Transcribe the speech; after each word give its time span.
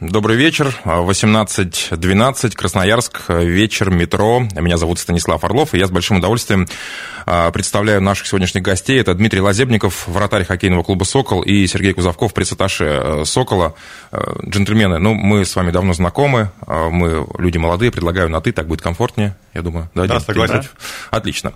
Добрый 0.00 0.36
вечер. 0.36 0.72
18.12, 0.84 2.54
Красноярск, 2.54 3.22
вечер, 3.30 3.90
метро. 3.90 4.46
Меня 4.54 4.76
зовут 4.76 5.00
Станислав 5.00 5.42
Орлов, 5.42 5.74
и 5.74 5.78
я 5.78 5.88
с 5.88 5.90
большим 5.90 6.18
удовольствием 6.18 6.68
а, 7.30 7.50
представляю 7.50 8.00
наших 8.00 8.26
сегодняшних 8.26 8.62
гостей. 8.62 8.98
Это 8.98 9.12
Дмитрий 9.12 9.42
Лазебников, 9.42 10.08
вратарь 10.08 10.46
хоккейного 10.46 10.82
клуба 10.82 11.04
«Сокол», 11.04 11.42
и 11.42 11.66
Сергей 11.66 11.92
Кузовков, 11.92 12.32
пресс-атташе 12.32 12.84
э, 12.84 13.24
«Сокола». 13.26 13.74
Э, 14.12 14.18
джентльмены, 14.46 14.98
ну, 14.98 15.12
мы 15.12 15.44
с 15.44 15.54
вами 15.54 15.70
давно 15.70 15.92
знакомы, 15.92 16.50
э, 16.66 16.88
мы 16.90 17.26
люди 17.36 17.58
молодые, 17.58 17.92
предлагаю 17.92 18.30
на 18.30 18.40
«ты», 18.40 18.52
так 18.52 18.66
будет 18.66 18.80
комфортнее, 18.80 19.36
я 19.52 19.60
думаю. 19.60 19.90
Да, 19.94 20.06
Дим? 20.06 20.20
согласен. 20.20 20.62
Да? 20.62 20.68
Отлично. 21.18 21.52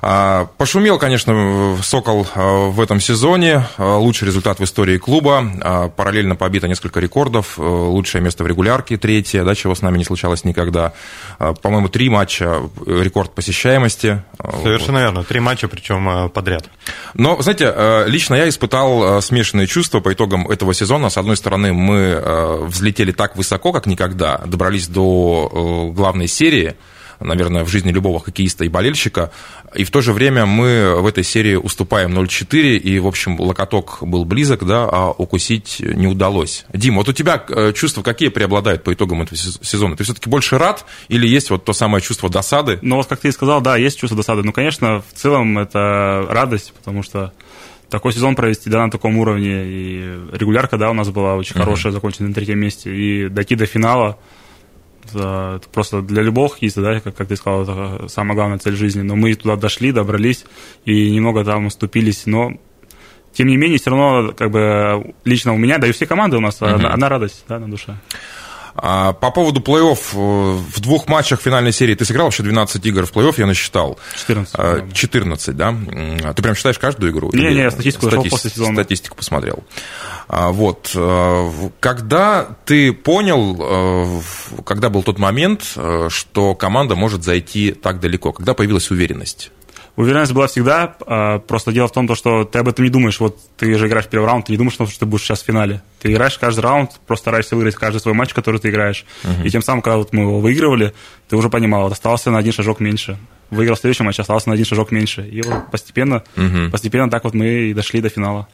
А, 0.00 0.46
Пошумел, 0.58 0.98
конечно, 0.98 1.76
«Сокол» 1.84 2.26
в 2.34 2.80
этом 2.80 2.98
сезоне. 2.98 3.64
Лучший 3.78 4.26
результат 4.26 4.58
в 4.58 4.64
истории 4.64 4.98
клуба. 4.98 5.92
Параллельно 5.96 6.34
побито 6.34 6.66
несколько 6.66 6.98
рекордов. 6.98 7.58
Лучшее 7.82 8.22
место 8.22 8.44
в 8.44 8.46
регулярке, 8.46 8.96
третье, 8.96 9.44
да, 9.44 9.54
чего 9.54 9.74
с 9.74 9.82
нами 9.82 9.98
не 9.98 10.04
случалось 10.04 10.44
никогда. 10.44 10.92
По-моему, 11.38 11.88
три 11.88 12.08
матча, 12.08 12.62
рекорд 12.86 13.34
посещаемости. 13.34 14.22
Совершенно 14.62 14.98
верно. 14.98 15.24
Три 15.24 15.40
матча, 15.40 15.68
причем 15.68 16.30
подряд. 16.30 16.68
Но, 17.14 17.40
знаете, 17.42 18.04
лично 18.06 18.34
я 18.34 18.48
испытал 18.48 19.20
смешанные 19.22 19.66
чувства 19.66 20.00
по 20.00 20.12
итогам 20.12 20.48
этого 20.50 20.74
сезона. 20.74 21.10
С 21.10 21.18
одной 21.18 21.36
стороны, 21.36 21.72
мы 21.72 22.66
взлетели 22.66 23.12
так 23.12 23.36
высоко, 23.36 23.72
как 23.72 23.86
никогда, 23.86 24.38
добрались 24.46 24.88
до 24.88 25.90
главной 25.94 26.28
серии, 26.28 26.74
наверное, 27.22 27.64
в 27.64 27.68
жизни 27.68 27.90
любого 27.90 28.20
хоккеиста 28.20 28.64
и 28.64 28.68
болельщика. 28.68 29.30
И 29.74 29.84
в 29.84 29.90
то 29.90 30.00
же 30.00 30.12
время 30.12 30.46
мы 30.46 31.00
в 31.00 31.06
этой 31.06 31.24
серии 31.24 31.54
уступаем 31.54 32.16
0-4, 32.18 32.76
и, 32.76 32.98
в 32.98 33.06
общем, 33.06 33.40
локоток 33.40 33.98
был 34.02 34.24
близок, 34.24 34.66
да, 34.66 34.88
а 34.90 35.10
укусить 35.10 35.80
не 35.80 36.06
удалось. 36.06 36.64
Дим, 36.72 36.96
вот 36.96 37.08
у 37.08 37.12
тебя 37.12 37.44
чувства 37.74 38.02
какие 38.02 38.28
преобладают 38.28 38.84
по 38.84 38.92
итогам 38.92 39.22
этого 39.22 39.36
сезона? 39.36 39.96
Ты 39.96 40.04
все-таки 40.04 40.28
больше 40.28 40.58
рад 40.58 40.84
или 41.08 41.26
есть 41.26 41.50
вот 41.50 41.64
то 41.64 41.72
самое 41.72 42.02
чувство 42.02 42.28
досады? 42.28 42.78
Ну, 42.82 42.96
вот 42.96 43.06
как 43.06 43.20
ты 43.20 43.28
и 43.28 43.32
сказал, 43.32 43.60
да, 43.60 43.76
есть 43.76 43.98
чувство 43.98 44.16
досады. 44.16 44.42
Ну, 44.42 44.52
конечно, 44.52 45.02
в 45.02 45.18
целом 45.18 45.58
это 45.58 46.26
радость, 46.28 46.72
потому 46.72 47.02
что 47.02 47.32
такой 47.88 48.12
сезон 48.12 48.34
провести 48.34 48.70
да, 48.70 48.84
на 48.84 48.90
таком 48.90 49.18
уровне, 49.18 49.64
и 49.66 50.18
регулярка, 50.32 50.78
да, 50.78 50.90
у 50.90 50.94
нас 50.94 51.10
была 51.10 51.34
очень 51.36 51.56
uh-huh. 51.56 51.60
хорошая, 51.60 51.92
закончена 51.92 52.28
на 52.28 52.34
третьем 52.34 52.58
месте, 52.58 52.94
и 52.94 53.28
дойти 53.28 53.54
до 53.54 53.66
финала, 53.66 54.18
это 55.04 55.62
просто 55.72 56.02
для 56.02 56.22
любого 56.22 56.48
хоккеиста, 56.48 56.82
да, 56.82 57.00
как, 57.00 57.16
как 57.16 57.28
ты 57.28 57.36
сказал, 57.36 57.62
это 57.62 58.08
самая 58.08 58.34
главная 58.34 58.58
цель 58.58 58.76
жизни. 58.76 59.02
Но 59.02 59.16
мы 59.16 59.34
туда 59.34 59.56
дошли, 59.56 59.92
добрались 59.92 60.44
и 60.84 61.10
немного 61.10 61.44
там 61.44 61.66
уступились, 61.66 62.26
но 62.26 62.52
тем 63.32 63.48
не 63.48 63.56
менее, 63.56 63.78
все 63.78 63.90
равно, 63.90 64.32
как 64.32 64.50
бы, 64.50 65.14
лично 65.24 65.54
у 65.54 65.58
меня, 65.58 65.78
да 65.78 65.86
и 65.86 65.90
у 65.90 65.92
всей 65.92 66.06
команды 66.06 66.36
у 66.36 66.40
нас 66.40 66.60
uh-huh. 66.60 66.74
одна, 66.74 66.90
одна 66.90 67.08
радость, 67.08 67.44
да, 67.48 67.58
на 67.58 67.70
душе. 67.70 67.96
А 68.74 69.12
по 69.12 69.30
поводу 69.30 69.60
плей-офф, 69.60 69.98
в 70.14 70.80
двух 70.80 71.06
матчах 71.08 71.40
финальной 71.40 71.72
серии 71.72 71.94
ты 71.94 72.04
сыграл 72.04 72.26
вообще 72.26 72.42
12 72.42 72.84
игр 72.86 73.06
в 73.06 73.12
плей-офф, 73.12 73.34
я 73.38 73.46
насчитал. 73.46 73.98
14. 74.16 74.92
14, 74.92 75.56
да? 75.56 75.74
Ты 76.34 76.42
прям 76.42 76.54
считаешь 76.54 76.78
каждую 76.78 77.12
игру? 77.12 77.30
Не, 77.32 77.54
не, 77.54 77.70
статистику 77.70 78.06
Стати... 78.06 78.28
после 78.30 78.50
сезона. 78.50 78.74
Статистику 78.74 79.16
посмотрел. 79.16 79.62
Вот. 80.28 80.96
Когда 81.80 82.56
ты 82.64 82.92
понял, 82.92 84.22
когда 84.64 84.88
был 84.88 85.02
тот 85.02 85.18
момент, 85.18 85.76
что 86.08 86.54
команда 86.54 86.94
может 86.94 87.24
зайти 87.24 87.72
так 87.72 88.00
далеко? 88.00 88.32
Когда 88.32 88.54
появилась 88.54 88.90
уверенность? 88.90 89.50
Уверенность 89.94 90.32
была 90.32 90.46
всегда, 90.46 90.86
просто 91.46 91.70
дело 91.70 91.86
в 91.86 91.92
том, 91.92 92.12
что 92.14 92.44
ты 92.44 92.58
об 92.58 92.68
этом 92.68 92.82
не 92.82 92.90
думаешь. 92.90 93.20
Вот 93.20 93.38
ты 93.58 93.76
же 93.76 93.88
играешь 93.88 94.06
первый 94.06 94.24
раунд, 94.24 94.46
ты 94.46 94.52
не 94.52 94.56
думаешь, 94.56 94.74
что 94.74 94.86
ты 94.86 95.04
будешь 95.04 95.22
сейчас 95.22 95.42
в 95.42 95.44
финале. 95.44 95.82
Ты 96.00 96.10
играешь 96.10 96.38
каждый 96.38 96.60
раунд, 96.60 96.98
просто 97.06 97.24
стараешься 97.24 97.56
выиграть 97.56 97.74
каждый 97.74 98.00
свой 98.00 98.14
матч, 98.14 98.32
который 98.32 98.58
ты 98.58 98.70
играешь. 98.70 99.04
Uh-huh. 99.22 99.46
И 99.46 99.50
тем 99.50 99.60
самым, 99.60 99.82
когда 99.82 99.98
вот 99.98 100.14
мы 100.14 100.22
его 100.22 100.40
выигрывали, 100.40 100.94
ты 101.28 101.36
уже 101.36 101.50
понимал, 101.50 101.82
вот 101.82 101.92
остался 101.92 102.30
на 102.30 102.38
один 102.38 102.54
шажок 102.54 102.80
меньше. 102.80 103.18
Выиграл 103.50 103.76
следующий 103.76 104.02
матч, 104.02 104.18
остался 104.18 104.48
на 104.48 104.54
один 104.54 104.64
шажок 104.64 104.92
меньше. 104.92 105.28
И 105.28 105.42
вот 105.42 105.70
постепенно, 105.70 106.24
uh-huh. 106.36 106.70
постепенно 106.70 107.10
так 107.10 107.24
вот 107.24 107.34
мы 107.34 107.46
и 107.46 107.74
дошли 107.74 108.00
до 108.00 108.08
финала. 108.08 108.48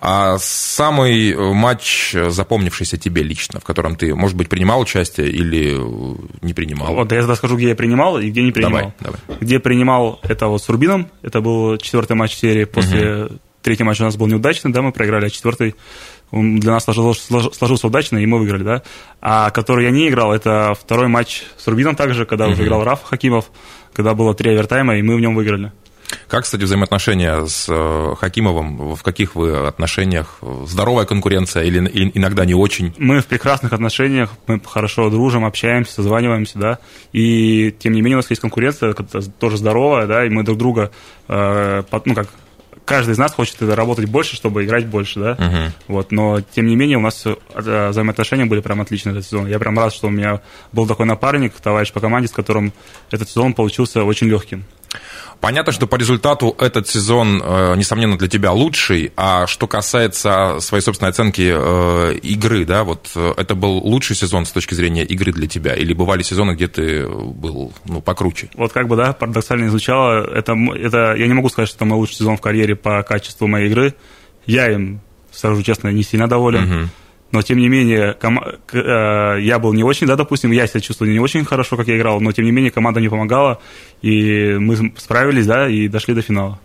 А 0.00 0.38
самый 0.38 1.34
матч, 1.54 2.14
запомнившийся 2.28 2.96
тебе 2.96 3.22
лично, 3.22 3.60
в 3.60 3.64
котором 3.64 3.96
ты, 3.96 4.14
может 4.14 4.36
быть, 4.36 4.48
принимал 4.48 4.80
участие 4.80 5.28
или 5.28 5.76
не 6.42 6.54
принимал? 6.54 6.94
Вот, 6.94 7.12
я 7.12 7.20
тогда 7.20 7.36
скажу, 7.36 7.56
где 7.56 7.70
я 7.70 7.74
принимал 7.74 8.18
и 8.18 8.30
где 8.30 8.42
не 8.42 8.52
принимал. 8.52 8.92
Давай, 9.00 9.18
давай. 9.26 9.38
Где 9.40 9.58
принимал, 9.58 10.20
это 10.22 10.48
вот 10.48 10.62
с 10.62 10.68
Рубином, 10.68 11.08
это 11.22 11.40
был 11.40 11.76
четвертый 11.78 12.16
матч 12.16 12.34
серии, 12.34 12.64
после 12.64 13.24
угу. 13.24 13.34
третий 13.62 13.84
матч 13.84 14.00
у 14.00 14.04
нас 14.04 14.16
был 14.16 14.26
неудачный, 14.26 14.72
да, 14.72 14.82
мы 14.82 14.92
проиграли, 14.92 15.26
а 15.26 15.30
четвертый 15.30 15.74
для 16.30 16.72
нас 16.72 16.84
сложился, 16.84 17.50
сложился 17.52 17.86
удачно, 17.86 18.18
и 18.18 18.26
мы 18.26 18.38
выиграли, 18.38 18.62
да. 18.62 18.82
А 19.20 19.50
который 19.50 19.84
я 19.84 19.90
не 19.90 20.08
играл, 20.08 20.32
это 20.32 20.74
второй 20.78 21.08
матч 21.08 21.44
с 21.56 21.66
Рубином 21.66 21.96
также, 21.96 22.26
когда 22.26 22.44
угу. 22.44 22.52
уже 22.52 22.64
играл 22.64 22.84
Раф 22.84 23.02
Хакимов, 23.04 23.50
когда 23.92 24.14
было 24.14 24.34
три 24.34 24.52
овертайма, 24.52 24.96
и 24.96 25.02
мы 25.02 25.16
в 25.16 25.20
нем 25.20 25.34
выиграли. 25.34 25.72
Как, 26.28 26.44
кстати, 26.44 26.62
взаимоотношения 26.62 27.46
с 27.46 27.66
э, 27.68 28.14
Хакимовым? 28.18 28.94
В 28.94 29.02
каких 29.02 29.34
вы 29.34 29.66
отношениях? 29.66 30.38
Здоровая 30.66 31.06
конкуренция 31.06 31.64
или 31.64 31.78
иногда 32.14 32.44
не 32.44 32.54
очень? 32.54 32.94
Мы 32.98 33.20
в 33.20 33.26
прекрасных 33.26 33.72
отношениях, 33.72 34.30
мы 34.46 34.60
хорошо 34.64 35.10
дружим, 35.10 35.44
общаемся, 35.44 35.94
созваниваемся, 35.94 36.58
да. 36.58 36.78
И 37.12 37.74
тем 37.78 37.92
не 37.92 38.02
менее 38.02 38.16
у 38.16 38.20
нас 38.20 38.30
есть 38.30 38.40
конкуренция, 38.40 38.94
тоже 39.38 39.56
здоровая, 39.56 40.06
да, 40.06 40.24
и 40.24 40.28
мы 40.28 40.42
друг 40.42 40.58
друга, 40.58 40.90
э, 41.28 41.82
ну 42.04 42.14
как, 42.14 42.28
каждый 42.88 43.12
из 43.12 43.18
нас 43.18 43.34
хочет 43.34 43.60
работать 43.60 44.06
больше, 44.06 44.34
чтобы 44.34 44.64
играть 44.64 44.86
больше, 44.86 45.20
да. 45.20 45.32
Uh-huh. 45.32 45.70
Вот, 45.88 46.10
но 46.10 46.40
тем 46.40 46.66
не 46.66 46.74
менее 46.74 46.96
у 46.96 47.02
нас 47.02 47.22
э, 47.26 47.36
взаимоотношения 47.54 48.46
были 48.46 48.60
прям 48.60 48.80
отличные 48.80 49.12
этот 49.12 49.26
сезон. 49.26 49.46
Я 49.46 49.58
прям 49.58 49.78
рад, 49.78 49.92
что 49.92 50.06
у 50.06 50.10
меня 50.10 50.40
был 50.72 50.86
такой 50.86 51.04
напарник, 51.04 51.52
товарищ 51.54 51.92
по 51.92 52.00
команде, 52.00 52.28
с 52.28 52.32
которым 52.32 52.72
этот 53.10 53.28
сезон 53.28 53.52
получился 53.52 54.02
очень 54.04 54.28
легким. 54.28 54.64
Понятно, 55.40 55.72
что 55.72 55.86
по 55.86 55.94
результату 55.94 56.56
этот 56.58 56.88
сезон, 56.88 57.40
э, 57.42 57.74
несомненно, 57.76 58.18
для 58.18 58.26
тебя 58.26 58.50
лучший, 58.52 59.12
а 59.16 59.46
что 59.46 59.68
касается 59.68 60.58
своей 60.60 60.82
собственной 60.82 61.10
оценки 61.10 61.52
э, 61.54 62.14
игры, 62.22 62.64
да, 62.64 62.82
вот 62.82 63.10
э, 63.14 63.34
это 63.36 63.54
был 63.54 63.78
лучший 63.78 64.16
сезон 64.16 64.46
с 64.46 64.50
точки 64.50 64.74
зрения 64.74 65.04
игры 65.04 65.32
для 65.32 65.46
тебя, 65.46 65.74
или 65.74 65.92
бывали 65.92 66.22
сезоны, 66.22 66.52
где 66.52 66.66
ты 66.66 67.06
был, 67.06 67.72
ну, 67.84 68.00
покруче? 68.00 68.50
Вот 68.54 68.72
как 68.72 68.88
бы, 68.88 68.96
да, 68.96 69.12
парадоксально 69.12 69.68
изучала, 69.68 70.28
это, 70.28 70.54
это, 70.74 71.14
я 71.14 71.26
не 71.28 71.34
могу 71.34 71.48
сказать, 71.50 71.68
что 71.68 71.76
это 71.76 71.84
мой 71.84 71.98
лучший 71.98 72.16
сезон 72.16 72.36
в 72.36 72.40
карьере 72.40 72.74
по 72.74 73.02
качеству 73.04 73.46
моей 73.46 73.68
игры, 73.68 73.94
я 74.46 74.72
им, 74.72 75.00
скажу 75.30 75.62
честно, 75.62 75.88
не 75.88 76.02
сильно 76.02 76.26
доволен, 76.26 76.72
угу 76.72 76.88
но 77.30 77.42
тем 77.42 77.58
не 77.58 77.68
менее 77.68 78.14
ком- 78.14 78.42
э, 78.72 79.40
я 79.40 79.58
был 79.58 79.72
не 79.72 79.82
очень, 79.84 80.06
да, 80.06 80.16
допустим, 80.16 80.50
я 80.50 80.66
себя 80.66 80.80
чувствовал 80.80 81.10
не 81.10 81.20
очень 81.20 81.44
хорошо, 81.44 81.76
как 81.76 81.88
я 81.88 81.96
играл, 81.96 82.20
но 82.20 82.32
тем 82.32 82.44
не 82.44 82.52
менее 82.52 82.70
команда 82.70 83.00
не 83.00 83.08
помогала, 83.08 83.60
и 84.02 84.54
мы 84.58 84.92
справились, 84.96 85.46
да, 85.46 85.68
и 85.68 85.88
дошли 85.88 86.14
до 86.14 86.22
финала. 86.22 86.58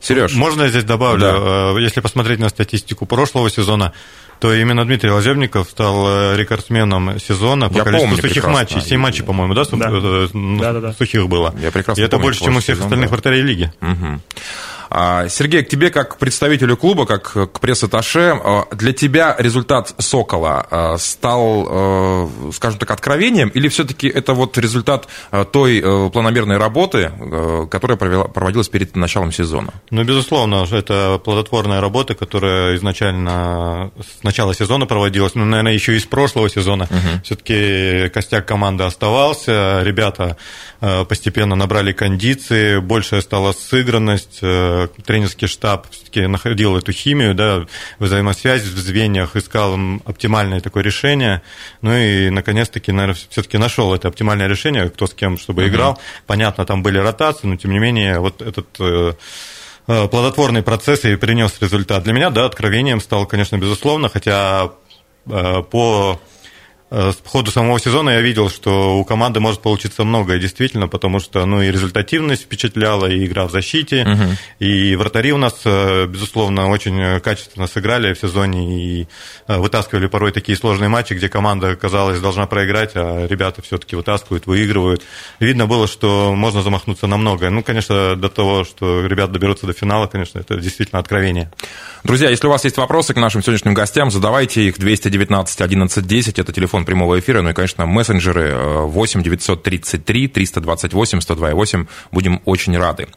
Сереж. 0.00 0.34
Можно 0.34 0.62
я 0.62 0.68
здесь 0.68 0.84
добавлю? 0.84 1.20
Да. 1.20 1.74
Э, 1.76 1.80
если 1.80 2.00
посмотреть 2.00 2.40
на 2.40 2.48
статистику 2.48 3.06
прошлого 3.06 3.48
сезона, 3.50 3.92
то 4.40 4.52
именно 4.52 4.84
Дмитрий 4.84 5.10
Лазебников 5.10 5.70
стал 5.70 6.04
э, 6.08 6.36
рекордсменом 6.36 7.20
сезона 7.20 7.68
по 7.68 7.76
я 7.76 7.84
количеству 7.84 8.16
сухих 8.16 8.44
матчей. 8.48 8.80
Семь 8.80 8.98
матчей, 8.98 9.22
по-моему, 9.22 9.54
да, 9.54 9.64
да. 9.64 9.90
да, 9.90 10.72
да, 10.72 10.80
да. 10.80 10.92
сухих 10.94 11.28
было. 11.28 11.54
Я 11.62 11.70
прекрасно 11.70 12.00
И 12.00 12.04
это 12.04 12.16
помню, 12.16 12.24
больше, 12.24 12.42
чем 12.42 12.56
у 12.56 12.58
всех 12.58 12.74
сезон, 12.74 12.86
остальных 12.86 13.10
да. 13.10 13.14
вратарей 13.14 13.42
лиги. 13.42 13.72
Угу. 13.80 14.20
Сергей, 15.28 15.62
к 15.64 15.68
тебе 15.68 15.90
как 15.90 16.18
представителю 16.18 16.76
клуба, 16.76 17.06
как 17.06 17.32
к 17.32 17.60
пресс-атташе, 17.60 18.66
для 18.72 18.92
тебя 18.92 19.34
результат 19.38 19.94
«Сокола» 19.98 20.96
стал, 20.98 22.30
скажем 22.52 22.78
так, 22.78 22.90
откровением, 22.90 23.48
или 23.48 23.68
все-таки 23.68 24.08
это 24.08 24.34
вот 24.34 24.58
результат 24.58 25.08
той 25.52 26.10
планомерной 26.10 26.58
работы, 26.58 27.10
которая 27.70 27.96
проводилась 27.96 28.68
перед 28.68 28.94
началом 28.96 29.32
сезона? 29.32 29.72
Ну, 29.90 30.04
безусловно, 30.04 30.66
это 30.70 31.20
плодотворная 31.24 31.80
работа, 31.80 32.14
которая 32.14 32.76
изначально 32.76 33.90
с 33.98 34.22
начала 34.22 34.54
сезона 34.54 34.86
проводилась, 34.86 35.34
ну, 35.34 35.44
наверное, 35.44 35.72
еще 35.72 35.96
и 35.96 35.98
с 35.98 36.04
прошлого 36.04 36.50
сезона. 36.50 36.84
Угу. 36.84 37.22
Все-таки 37.24 38.08
костяк 38.10 38.46
команды 38.46 38.84
оставался, 38.84 39.80
ребята 39.82 40.36
постепенно 41.08 41.54
набрали 41.54 41.92
кондиции, 41.92 42.78
большая 42.78 43.20
стала 43.20 43.52
сыгранность, 43.52 44.40
тренерский 44.86 45.48
штаб 45.48 45.86
все-таки 45.90 46.26
находил 46.26 46.76
эту 46.76 46.92
химию, 46.92 47.34
да, 47.34 47.66
взаимосвязь 47.98 48.62
в 48.62 48.78
звеньях, 48.78 49.36
искал 49.36 49.78
оптимальное 50.04 50.60
такое 50.60 50.82
решение. 50.82 51.42
Ну 51.80 51.94
и, 51.94 52.30
наконец-таки, 52.30 52.92
наверное, 52.92 53.20
все-таки 53.30 53.58
нашел 53.58 53.94
это 53.94 54.08
оптимальное 54.08 54.48
решение, 54.48 54.88
кто 54.90 55.06
с 55.06 55.14
кем, 55.14 55.38
чтобы 55.38 55.62
uh-huh. 55.62 55.68
играл. 55.68 55.98
Понятно, 56.26 56.64
там 56.64 56.82
были 56.82 56.98
ротации, 56.98 57.46
но, 57.46 57.56
тем 57.56 57.70
не 57.70 57.78
менее, 57.78 58.18
вот 58.18 58.42
этот 58.42 58.68
э, 58.78 59.12
плодотворный 59.86 60.62
процесс 60.62 61.04
и 61.04 61.16
принес 61.16 61.54
результат. 61.60 62.04
Для 62.04 62.12
меня, 62.12 62.30
да, 62.30 62.46
откровением 62.46 63.00
стал, 63.00 63.26
конечно, 63.26 63.56
безусловно, 63.58 64.08
хотя 64.08 64.70
по 65.24 66.18
Э, 66.18 66.18
по 66.92 67.28
ходу 67.28 67.50
самого 67.50 67.80
сезона 67.80 68.10
я 68.10 68.20
видел, 68.20 68.50
что 68.50 68.98
у 68.98 69.04
команды 69.04 69.40
может 69.40 69.62
получиться 69.62 70.04
многое, 70.04 70.38
действительно, 70.38 70.88
потому 70.88 71.20
что 71.20 71.46
ну, 71.46 71.62
и 71.62 71.70
результативность 71.70 72.42
впечатляла, 72.42 73.06
и 73.06 73.24
игра 73.24 73.46
в 73.46 73.50
защите, 73.50 74.02
угу. 74.02 74.36
и 74.58 74.94
вратари 74.96 75.32
у 75.32 75.38
нас, 75.38 75.62
э, 75.64 76.06
безусловно, 76.06 76.68
очень 76.68 77.20
качественно 77.20 77.66
сыграли 77.66 78.12
в 78.12 78.18
сезоне 78.18 79.00
и 79.00 79.08
э, 79.48 79.56
вытаскивали 79.56 80.06
порой 80.06 80.32
такие 80.32 80.56
сложные 80.56 80.88
матчи, 80.90 81.14
где 81.14 81.30
команда, 81.30 81.76
казалось, 81.76 82.20
должна 82.20 82.46
проиграть, 82.46 82.92
а 82.94 83.26
ребята 83.26 83.62
все-таки 83.62 83.96
вытаскивают, 83.96 84.46
выигрывают. 84.46 85.02
Видно 85.40 85.66
было, 85.66 85.88
что 85.88 86.34
можно 86.34 86.62
замахнуться 86.62 87.06
на 87.06 87.16
многое. 87.16 87.48
Ну, 87.48 87.62
конечно, 87.62 88.16
до 88.16 88.28
того, 88.28 88.64
что 88.64 89.06
ребята 89.06 89.32
доберутся 89.32 89.66
до 89.66 89.72
финала, 89.72 90.08
конечно, 90.08 90.40
это 90.40 90.56
действительно 90.56 90.98
откровение. 90.98 91.50
Друзья, 92.04 92.28
если 92.28 92.46
у 92.48 92.50
вас 92.50 92.64
есть 92.64 92.76
вопросы 92.76 93.14
к 93.14 93.16
нашим 93.16 93.42
сегодняшним 93.42 93.74
гостям, 93.74 94.10
задавайте 94.10 94.64
их 94.64 94.78
219 94.78 95.60
11 95.60 96.06
10, 96.06 96.38
это 96.38 96.52
телефон 96.52 96.81
прямого 96.84 97.18
эфира, 97.18 97.42
ну 97.42 97.50
и, 97.50 97.52
конечно, 97.52 97.86
мессенджеры 97.86 98.54
8 98.54 99.22
933 99.22 100.28
328 100.28 101.20
102 101.20 101.86
будем 102.10 102.40
очень 102.44 102.76
рады. 102.76 103.08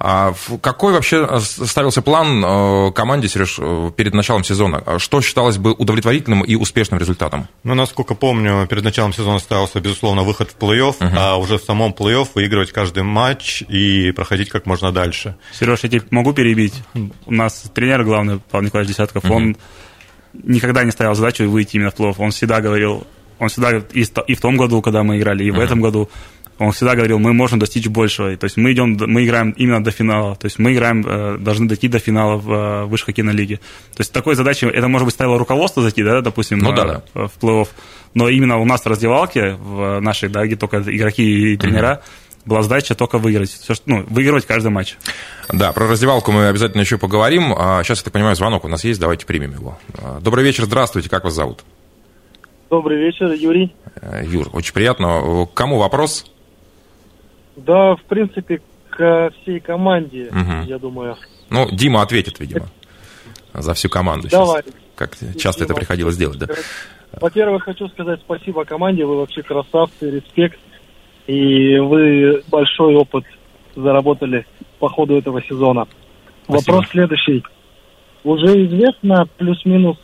А 0.00 0.34
какой 0.60 0.92
вообще 0.92 1.26
э, 1.28 1.40
ставился 1.40 2.02
план 2.02 2.44
э, 2.44 2.92
команде, 2.92 3.28
Сереж, 3.28 3.56
э, 3.58 3.90
перед 3.96 4.14
началом 4.14 4.44
сезона? 4.44 4.98
Что 4.98 5.20
считалось 5.20 5.56
бы 5.56 5.72
удовлетворительным 5.72 6.42
и 6.42 6.56
успешным 6.56 7.00
результатом? 7.00 7.48
Ну, 7.62 7.74
насколько 7.74 8.14
помню, 8.14 8.66
перед 8.66 8.84
началом 8.84 9.12
сезона 9.12 9.38
ставился, 9.38 9.80
безусловно, 9.80 10.22
выход 10.22 10.50
в 10.50 10.62
плей-офф, 10.62 10.98
uh-huh. 10.98 11.14
а 11.16 11.36
уже 11.36 11.58
в 11.58 11.62
самом 11.62 11.92
плей-офф 11.92 12.28
выигрывать 12.34 12.72
каждый 12.72 13.02
матч 13.02 13.62
и 13.62 14.12
проходить 14.12 14.50
как 14.50 14.66
можно 14.66 14.92
дальше. 14.92 15.36
Сереж, 15.52 15.80
я 15.84 15.88
тебе 15.88 16.02
могу 16.10 16.32
перебить? 16.32 16.74
У 17.26 17.32
нас 17.32 17.64
тренер 17.74 18.04
главный, 18.04 18.40
Павел 18.50 18.66
Николаевич 18.66 18.94
Десятков, 18.94 19.24
uh-huh. 19.24 19.32
он 19.32 19.56
никогда 20.42 20.84
не 20.84 20.90
ставил 20.90 21.14
задачу 21.14 21.48
выйти 21.48 21.76
именно 21.76 21.90
в 21.90 21.94
плей-офф. 21.94 22.16
Он 22.18 22.30
всегда 22.30 22.60
говорил, 22.60 23.06
он 23.38 23.48
всегда 23.48 23.78
и 23.78 24.34
в 24.34 24.40
том 24.40 24.56
году, 24.56 24.82
когда 24.82 25.02
мы 25.02 25.18
играли, 25.18 25.44
и 25.44 25.50
в 25.50 25.58
uh-huh. 25.58 25.64
этом 25.64 25.80
году 25.80 26.08
он 26.58 26.72
всегда 26.72 26.94
говорил, 26.94 27.18
мы 27.18 27.32
можем 27.32 27.58
достичь 27.58 27.88
большего. 27.88 28.36
То 28.36 28.44
есть 28.44 28.56
мы 28.56 28.72
идем, 28.72 28.96
мы 29.06 29.24
играем 29.24 29.50
именно 29.50 29.82
до 29.82 29.90
финала. 29.90 30.36
То 30.36 30.46
есть 30.46 30.58
мы 30.58 30.72
играем, 30.72 31.04
э, 31.06 31.38
должны 31.38 31.68
дойти 31.68 31.88
до 31.88 31.98
финала 31.98 32.36
в 32.36 32.52
э, 32.52 32.84
высшей 32.84 33.06
хоккейной 33.06 33.32
лиге. 33.32 33.56
То 33.94 34.00
есть 34.00 34.12
такой 34.12 34.36
задачи, 34.36 34.64
это 34.64 34.86
может 34.88 35.06
быть 35.06 35.14
ставило 35.14 35.38
руководство 35.38 35.82
зайти, 35.82 36.04
да, 36.04 36.20
допустим, 36.20 36.58
ну, 36.58 36.72
да, 36.72 37.02
да. 37.14 37.26
в 37.26 37.32
плей-офф. 37.40 37.68
Но 38.14 38.28
именно 38.28 38.58
у 38.58 38.64
нас 38.64 38.82
в 38.82 38.86
раздевалке, 38.86 39.54
в 39.54 40.00
нашей, 40.00 40.28
да, 40.28 40.46
где 40.46 40.54
только 40.54 40.78
игроки 40.78 41.54
и 41.54 41.56
тренера, 41.56 42.00
mm-hmm. 42.00 42.23
Была 42.44 42.62
задача 42.62 42.94
только 42.94 43.18
выиграть. 43.18 43.50
Все, 43.50 43.74
ну, 43.86 44.04
выигрывать 44.08 44.46
каждый 44.46 44.70
матч. 44.70 44.96
Да, 45.52 45.72
про 45.72 45.88
раздевалку 45.88 46.32
мы 46.32 46.48
обязательно 46.48 46.82
еще 46.82 46.98
поговорим. 46.98 47.54
А 47.56 47.82
сейчас, 47.82 47.98
я 47.98 48.04
так 48.04 48.12
понимаю, 48.12 48.36
звонок 48.36 48.64
у 48.64 48.68
нас 48.68 48.84
есть, 48.84 49.00
давайте 49.00 49.26
примем 49.26 49.52
его. 49.52 49.78
А, 49.98 50.20
добрый 50.20 50.44
вечер, 50.44 50.64
здравствуйте, 50.64 51.08
как 51.08 51.24
вас 51.24 51.34
зовут? 51.34 51.64
Добрый 52.70 52.98
вечер, 52.98 53.30
Юрий. 53.32 53.74
Э, 54.00 54.22
Юр, 54.24 54.48
очень 54.52 54.74
приятно. 54.74 55.46
Кому 55.54 55.78
вопрос? 55.78 56.26
Да, 57.56 57.94
в 57.94 58.02
принципе, 58.08 58.60
к 58.90 59.30
всей 59.40 59.60
команде, 59.60 60.28
угу. 60.30 60.66
я 60.66 60.78
думаю. 60.78 61.16
Ну, 61.50 61.68
Дима 61.70 62.02
ответит, 62.02 62.40
видимо, 62.40 62.66
за 63.52 63.74
всю 63.74 63.88
команду 63.88 64.28
Давай. 64.28 64.62
сейчас. 64.62 64.74
Как 64.96 65.16
часто 65.38 65.60
Дима. 65.60 65.66
это 65.66 65.74
приходилось 65.74 66.16
делать, 66.16 66.38
да? 66.38 66.48
Во-первых, 67.20 67.64
хочу 67.64 67.88
сказать 67.88 68.20
спасибо 68.20 68.64
команде, 68.64 69.04
вы 69.04 69.18
вообще 69.18 69.42
красавцы, 69.42 70.10
респект. 70.10 70.58
И 71.26 71.78
вы 71.78 72.42
большой 72.50 72.94
опыт 72.94 73.24
заработали 73.74 74.46
по 74.78 74.88
ходу 74.88 75.16
этого 75.16 75.42
сезона. 75.42 75.86
Спасибо. 76.44 76.72
Вопрос 76.72 76.90
следующий. 76.90 77.42
Уже 78.22 78.66
известно 78.66 79.26
плюс-минус, 79.36 79.96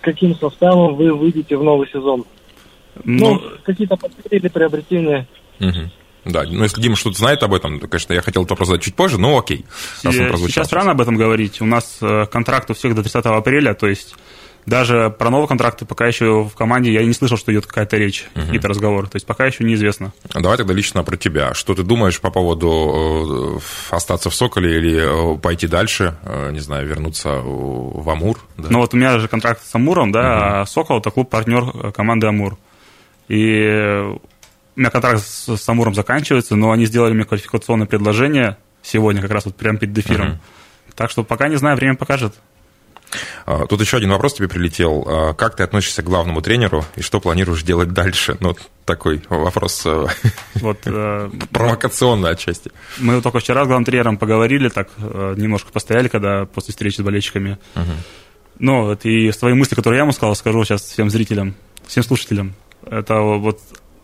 каким 0.00 0.34
составом 0.34 0.94
вы 0.94 1.14
выйдете 1.14 1.56
в 1.56 1.62
новый 1.62 1.88
сезон? 1.88 2.24
Ну, 3.04 3.34
ну 3.34 3.42
какие-то 3.62 3.96
потери 3.96 4.40
или 4.40 4.48
приобретения? 4.48 5.26
Угу. 5.60 5.90
Да, 6.24 6.44
ну 6.44 6.62
если 6.62 6.80
Дима 6.80 6.96
что-то 6.96 7.18
знает 7.18 7.42
об 7.42 7.54
этом, 7.54 7.80
то, 7.80 7.88
конечно, 7.88 8.12
я 8.12 8.20
хотел 8.20 8.44
вопрос 8.44 8.68
задать 8.68 8.82
чуть 8.82 8.94
позже, 8.94 9.18
но 9.18 9.38
окей. 9.38 9.64
Сейчас 10.02 10.72
рано 10.72 10.92
об 10.92 11.00
этом 11.00 11.16
говорить. 11.16 11.60
У 11.60 11.66
нас 11.66 11.98
э, 12.02 12.26
контракт 12.26 12.70
у 12.70 12.74
всех 12.74 12.94
до 12.94 13.02
30 13.02 13.24
апреля, 13.26 13.74
то 13.74 13.86
есть 13.86 14.14
даже 14.68 15.10
про 15.10 15.30
новые 15.30 15.48
контракты 15.48 15.84
пока 15.84 16.06
еще 16.06 16.44
в 16.44 16.54
команде 16.54 16.92
я 16.92 17.02
не 17.04 17.12
слышал, 17.12 17.36
что 17.36 17.52
идет 17.52 17.66
какая-то 17.66 17.96
речь, 17.96 18.26
угу. 18.34 18.44
какие-то 18.44 18.68
разговоры. 18.68 19.06
То 19.06 19.16
есть 19.16 19.26
пока 19.26 19.46
еще 19.46 19.64
неизвестно. 19.64 20.12
Давай 20.34 20.56
тогда 20.56 20.74
лично 20.74 21.02
про 21.02 21.16
тебя. 21.16 21.54
Что 21.54 21.74
ты 21.74 21.82
думаешь 21.82 22.20
по 22.20 22.30
поводу 22.30 23.58
э, 23.58 23.94
остаться 23.94 24.30
в 24.30 24.34
Соколе 24.34 24.76
или 24.76 25.34
э, 25.34 25.38
пойти 25.38 25.66
дальше, 25.66 26.16
не 26.52 26.60
знаю, 26.60 26.86
вернуться 26.86 27.40
в 27.40 28.08
Амур? 28.08 28.38
Да? 28.56 28.68
Ну 28.70 28.78
вот 28.80 28.94
у 28.94 28.96
меня 28.96 29.18
же 29.18 29.28
контракт 29.28 29.64
с 29.64 29.74
Амуром, 29.74 30.12
да, 30.12 30.20
угу. 30.20 30.44
а 30.44 30.66
Сокол 30.66 30.98
это 30.98 31.10
клуб-партнер 31.10 31.92
команды 31.92 32.26
Амур. 32.26 32.58
И 33.28 33.62
у 34.76 34.80
меня 34.80 34.90
контракт 34.90 35.20
с, 35.20 35.56
с 35.56 35.68
Амуром 35.68 35.94
заканчивается, 35.94 36.56
но 36.56 36.70
они 36.70 36.86
сделали 36.86 37.12
мне 37.12 37.24
квалификационное 37.24 37.86
предложение 37.86 38.56
сегодня, 38.82 39.20
как 39.20 39.30
раз 39.30 39.44
вот 39.46 39.56
прямо 39.56 39.78
перед 39.78 39.96
эфиром. 39.98 40.28
Uh-huh. 40.28 40.94
Так 40.94 41.10
что 41.10 41.24
пока 41.24 41.48
не 41.48 41.56
знаю, 41.56 41.76
время 41.76 41.96
покажет. 41.96 42.34
А, 43.46 43.66
тут 43.66 43.80
еще 43.80 43.96
один 43.96 44.10
вопрос 44.10 44.34
тебе 44.34 44.48
прилетел. 44.48 45.04
А, 45.06 45.34
как 45.34 45.56
ты 45.56 45.62
относишься 45.62 46.02
к 46.02 46.06
главному 46.06 46.42
тренеру 46.42 46.84
и 46.96 47.02
что 47.02 47.20
планируешь 47.20 47.62
делать 47.62 47.92
дальше? 47.92 48.36
Ну, 48.40 48.56
такой 48.84 49.22
вопрос 49.28 49.82
э, 49.84 50.06
вот, 50.54 50.78
э, 50.86 51.30
провокационный 51.50 52.30
отчасти. 52.30 52.70
Мы 52.98 53.20
только 53.20 53.40
вчера 53.40 53.64
с 53.64 53.66
главным 53.66 53.84
тренером 53.84 54.16
поговорили, 54.16 54.68
так 54.68 54.88
э, 54.96 55.34
немножко 55.36 55.70
постояли, 55.72 56.08
когда 56.08 56.46
после 56.46 56.72
встречи 56.72 56.96
с 56.96 57.02
болельщиками. 57.02 57.58
Угу. 57.74 57.92
Ну, 58.60 58.84
вот, 58.86 59.04
и 59.04 59.30
свои 59.32 59.54
мысли, 59.54 59.74
которые 59.74 59.98
я 59.98 60.02
ему 60.02 60.12
сказал, 60.12 60.34
скажу 60.34 60.64
сейчас 60.64 60.82
всем 60.82 61.10
зрителям, 61.10 61.54
всем 61.86 62.02
слушателям. 62.02 62.54
Это 62.90 63.20
вот 63.20 63.60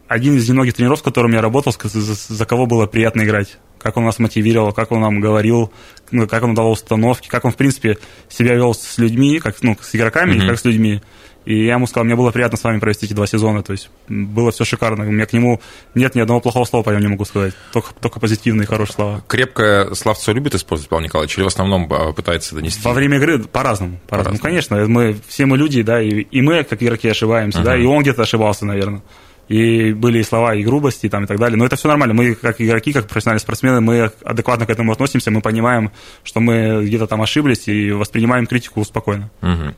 один 0.06 0.36
из 0.36 0.48
немногих 0.48 0.74
тренеров, 0.74 0.98
с 0.98 1.02
которым 1.02 1.32
я 1.32 1.40
работал, 1.40 1.74
за 1.82 2.46
кого 2.46 2.66
было 2.66 2.86
приятно 2.86 3.22
играть. 3.22 3.58
Как 3.84 3.98
он 3.98 4.04
нас 4.04 4.18
мотивировал, 4.18 4.72
как 4.72 4.92
он 4.92 5.02
нам 5.02 5.20
говорил, 5.20 5.70
ну, 6.10 6.26
как 6.26 6.42
он 6.42 6.54
давал 6.54 6.72
установки, 6.72 7.28
как 7.28 7.44
он, 7.44 7.52
в 7.52 7.56
принципе, 7.56 7.98
себя 8.30 8.54
вел 8.54 8.72
с 8.72 8.96
людьми, 8.96 9.38
как 9.40 9.62
ну, 9.62 9.76
с 9.78 9.94
игроками, 9.94 10.36
mm-hmm. 10.36 10.48
как 10.48 10.58
с 10.58 10.64
людьми. 10.64 11.02
И 11.44 11.66
я 11.66 11.74
ему 11.74 11.86
сказал, 11.86 12.06
мне 12.06 12.16
было 12.16 12.30
приятно 12.30 12.56
с 12.56 12.64
вами 12.64 12.78
провести 12.78 13.04
эти 13.04 13.12
два 13.12 13.26
сезона. 13.26 13.62
То 13.62 13.72
есть 13.72 13.90
было 14.08 14.52
все 14.52 14.64
шикарно. 14.64 15.06
У 15.06 15.10
меня 15.12 15.26
к 15.26 15.34
нему 15.34 15.60
нет 15.94 16.14
ни 16.14 16.20
одного 16.20 16.40
плохого 16.40 16.64
слова, 16.64 16.82
по 16.82 16.88
нему 16.88 17.02
не 17.02 17.08
могу 17.08 17.26
сказать. 17.26 17.52
Только, 17.74 17.92
только 18.00 18.20
позитивные, 18.20 18.66
хорошие 18.66 18.94
слова. 18.94 19.24
Крепкое 19.28 19.92
словцо 19.92 20.32
любит 20.32 20.54
использовать 20.54 20.88
Павел 20.88 21.04
Николаевич 21.04 21.36
или 21.36 21.44
в 21.44 21.48
основном 21.48 21.86
а, 21.92 22.14
пытается 22.14 22.54
донести? 22.54 22.80
Во 22.82 22.94
время 22.94 23.18
игры 23.18 23.40
по-разному. 23.40 24.00
По-разному. 24.08 24.38
По 24.38 24.44
конечно, 24.44 24.88
мы, 24.88 25.14
все 25.28 25.44
мы 25.44 25.58
люди, 25.58 25.82
да, 25.82 26.00
и, 26.00 26.08
и 26.08 26.40
мы, 26.40 26.64
как 26.64 26.82
игроки, 26.82 27.06
ошибаемся, 27.06 27.58
uh-huh. 27.58 27.64
да, 27.64 27.76
и 27.76 27.84
он 27.84 28.00
где-то 28.00 28.22
ошибался, 28.22 28.64
наверное 28.64 29.02
и 29.48 29.92
были 29.92 30.18
и 30.18 30.22
слова, 30.22 30.54
и 30.54 30.62
грубости, 30.62 31.08
там, 31.08 31.24
и 31.24 31.26
так 31.26 31.38
далее. 31.38 31.56
Но 31.56 31.66
это 31.66 31.76
все 31.76 31.88
нормально. 31.88 32.14
Мы, 32.14 32.34
как 32.34 32.60
игроки, 32.60 32.92
как 32.92 33.08
профессиональные 33.08 33.40
спортсмены, 33.40 33.80
мы 33.80 34.10
адекватно 34.24 34.66
к 34.66 34.70
этому 34.70 34.92
относимся, 34.92 35.30
мы 35.30 35.40
понимаем, 35.40 35.90
что 36.22 36.40
мы 36.40 36.84
где-то 36.84 37.06
там 37.06 37.22
ошиблись, 37.22 37.68
и 37.68 37.92
воспринимаем 37.92 38.46
критику 38.46 38.84
спокойно. 38.84 39.30
Угу. 39.42 39.74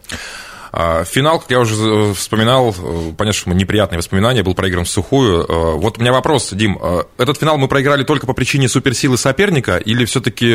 Финал, 1.06 1.40
как 1.40 1.50
я 1.50 1.61
уже 1.61 2.12
вспоминал, 2.12 2.75
э, 2.76 3.12
понятно, 3.16 3.32
что 3.32 3.50
неприятные 3.50 3.96
воспоминания, 3.99 4.42
был 4.42 4.54
проигран 4.54 4.85
в 4.85 4.90
сухую. 4.90 5.42
Э, 5.42 5.76
вот 5.76 5.96
у 5.96 6.00
меня 6.02 6.12
вопрос, 6.12 6.50
Дим, 6.52 6.78
э, 6.80 7.04
этот 7.16 7.38
финал 7.38 7.56
мы 7.56 7.66
проиграли 7.66 8.04
только 8.04 8.26
по 8.26 8.35
причине 8.35 8.68
суперсилы 8.68 9.16
соперника 9.16 9.78
или 9.78 10.04
все-таки 10.04 10.52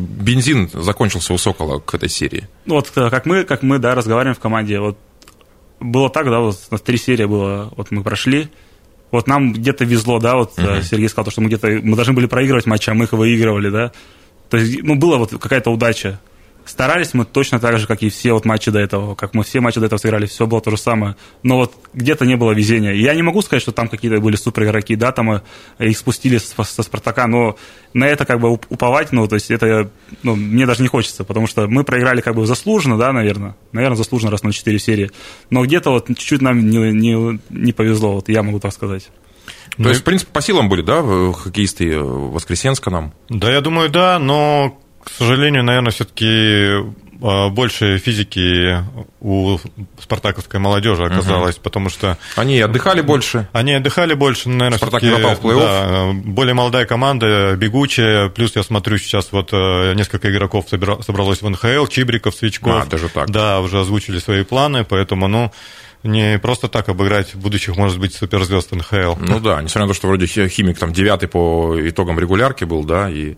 бензин 0.00 0.70
закончился 0.72 1.34
у 1.34 1.38
Сокола 1.38 1.78
к 1.78 1.92
этой 1.92 2.08
серии? 2.08 2.48
Ну 2.64 2.76
вот 2.76 2.90
как 2.90 3.26
мы, 3.26 3.44
как 3.44 3.62
мы, 3.62 3.78
да, 3.78 3.94
разговариваем 3.94 4.34
в 4.34 4.40
команде, 4.40 4.80
вот 4.80 4.96
было 5.80 6.10
так, 6.10 6.26
да, 6.26 6.40
вот 6.40 6.56
у 6.70 6.74
нас 6.74 6.80
три 6.80 6.98
серии 6.98 7.24
было, 7.24 7.72
вот 7.76 7.90
мы 7.90 8.02
прошли, 8.02 8.48
вот 9.10 9.26
нам 9.26 9.52
где-то 9.52 9.84
везло, 9.84 10.18
да, 10.18 10.36
вот 10.36 10.56
uh-huh. 10.56 10.82
Сергей 10.82 11.08
сказал, 11.08 11.32
что 11.32 11.40
мы 11.40 11.48
где-то, 11.48 11.68
мы 11.82 11.96
должны 11.96 12.14
были 12.14 12.26
проигрывать 12.26 12.66
матчи, 12.66 12.90
а 12.90 12.94
мы 12.94 13.04
их 13.04 13.12
выигрывали, 13.12 13.70
да, 13.70 13.92
то 14.50 14.56
есть, 14.56 14.82
ну, 14.82 14.96
была 14.96 15.18
вот 15.18 15.30
какая-то 15.30 15.70
удача, 15.70 16.20
Старались 16.70 17.14
мы 17.14 17.24
точно 17.24 17.58
так 17.58 17.80
же, 17.80 17.88
как 17.88 18.00
и 18.04 18.08
все 18.10 18.32
вот 18.32 18.44
матчи 18.44 18.70
до 18.70 18.78
этого, 18.78 19.16
как 19.16 19.34
мы 19.34 19.42
все 19.42 19.58
матчи 19.60 19.80
до 19.80 19.86
этого 19.86 19.98
сыграли, 19.98 20.26
все 20.26 20.46
было 20.46 20.60
то 20.60 20.70
же 20.70 20.76
самое. 20.76 21.16
Но 21.42 21.56
вот 21.56 21.74
где-то 21.94 22.24
не 22.24 22.36
было 22.36 22.52
везения. 22.52 22.92
Я 22.92 23.12
не 23.16 23.22
могу 23.22 23.42
сказать, 23.42 23.60
что 23.60 23.72
там 23.72 23.88
какие-то 23.88 24.20
были 24.20 24.36
супер 24.36 24.62
игроки, 24.62 24.94
да, 24.94 25.10
там 25.10 25.32
э, 25.32 25.40
их 25.80 25.98
спустили 25.98 26.38
со, 26.38 26.62
со 26.62 26.82
Спартака, 26.84 27.26
но 27.26 27.56
на 27.92 28.06
это 28.06 28.24
как 28.24 28.38
бы 28.38 28.52
уповать, 28.52 29.10
ну, 29.10 29.26
то 29.26 29.34
есть 29.34 29.50
это, 29.50 29.90
ну, 30.22 30.36
мне 30.36 30.64
даже 30.64 30.82
не 30.82 30.88
хочется, 30.88 31.24
потому 31.24 31.48
что 31.48 31.66
мы 31.66 31.82
проиграли 31.82 32.20
как 32.20 32.36
бы 32.36 32.46
заслуженно, 32.46 32.96
да, 32.96 33.12
наверное, 33.12 33.56
наверное, 33.72 33.96
заслуженно 33.96 34.30
раз 34.30 34.44
на 34.44 34.52
4 34.52 34.78
серии, 34.78 35.10
но 35.50 35.64
где-то 35.64 35.90
вот 35.90 36.06
чуть-чуть 36.06 36.40
нам 36.40 36.70
не, 36.70 36.92
не, 36.92 37.40
не 37.50 37.72
повезло, 37.72 38.12
вот 38.12 38.28
я 38.28 38.44
могу 38.44 38.60
так 38.60 38.72
сказать. 38.72 39.10
То 39.76 39.88
есть, 39.88 40.02
в 40.02 40.04
принципе, 40.04 40.30
по 40.32 40.40
силам 40.40 40.68
были, 40.68 40.82
да, 40.82 41.02
хоккеисты 41.32 41.98
Воскресенска 41.98 42.90
нам? 42.90 43.12
Да, 43.28 43.50
я 43.50 43.60
думаю, 43.60 43.88
да, 43.88 44.20
но 44.20 44.78
К 45.02 45.10
сожалению, 45.10 45.64
наверное, 45.64 45.92
все-таки 45.92 46.92
больше 47.20 47.98
физики 47.98 48.82
у 49.20 49.58
спартаковской 50.00 50.58
молодежи 50.58 51.04
оказалось, 51.04 51.56
угу. 51.56 51.62
потому 51.64 51.90
что... 51.90 52.16
Они 52.36 52.58
отдыхали 52.60 53.02
больше? 53.02 53.46
Они 53.52 53.74
отдыхали 53.74 54.14
больше, 54.14 54.48
наверное, 54.48 54.78
Спартак 54.78 55.02
не 55.02 55.10
попал 55.10 55.36
в 55.36 55.40
плей-офф? 55.40 56.14
Да, 56.14 56.30
более 56.30 56.54
молодая 56.54 56.86
команда, 56.86 57.56
бегучая, 57.56 58.30
плюс 58.30 58.56
я 58.56 58.62
смотрю 58.62 58.96
сейчас 58.96 59.32
вот 59.32 59.52
несколько 59.52 60.30
игроков 60.30 60.66
собралось 60.70 61.42
в 61.42 61.48
НХЛ, 61.48 61.86
Чибриков, 61.88 62.34
Свечков. 62.34 62.84
А, 62.84 62.86
даже 62.86 63.10
так. 63.10 63.30
Да, 63.30 63.60
уже 63.60 63.80
озвучили 63.80 64.18
свои 64.18 64.42
планы, 64.42 64.84
поэтому, 64.84 65.28
ну, 65.28 65.52
не 66.02 66.38
просто 66.38 66.68
так 66.68 66.88
обыграть 66.88 67.34
будущих, 67.34 67.76
может 67.76 67.98
быть, 67.98 68.14
суперзвезд 68.14 68.72
НХЛ. 68.72 69.16
Ну 69.18 69.40
да, 69.40 69.60
несмотря 69.60 69.82
на 69.82 69.88
то, 69.88 69.94
что 69.94 70.06
вроде 70.06 70.26
химик 70.26 70.78
там 70.78 70.94
девятый 70.94 71.28
по 71.28 71.76
итогам 71.78 72.18
регулярки 72.18 72.64
был, 72.64 72.84
да, 72.84 73.10
и 73.10 73.32
э, 73.32 73.36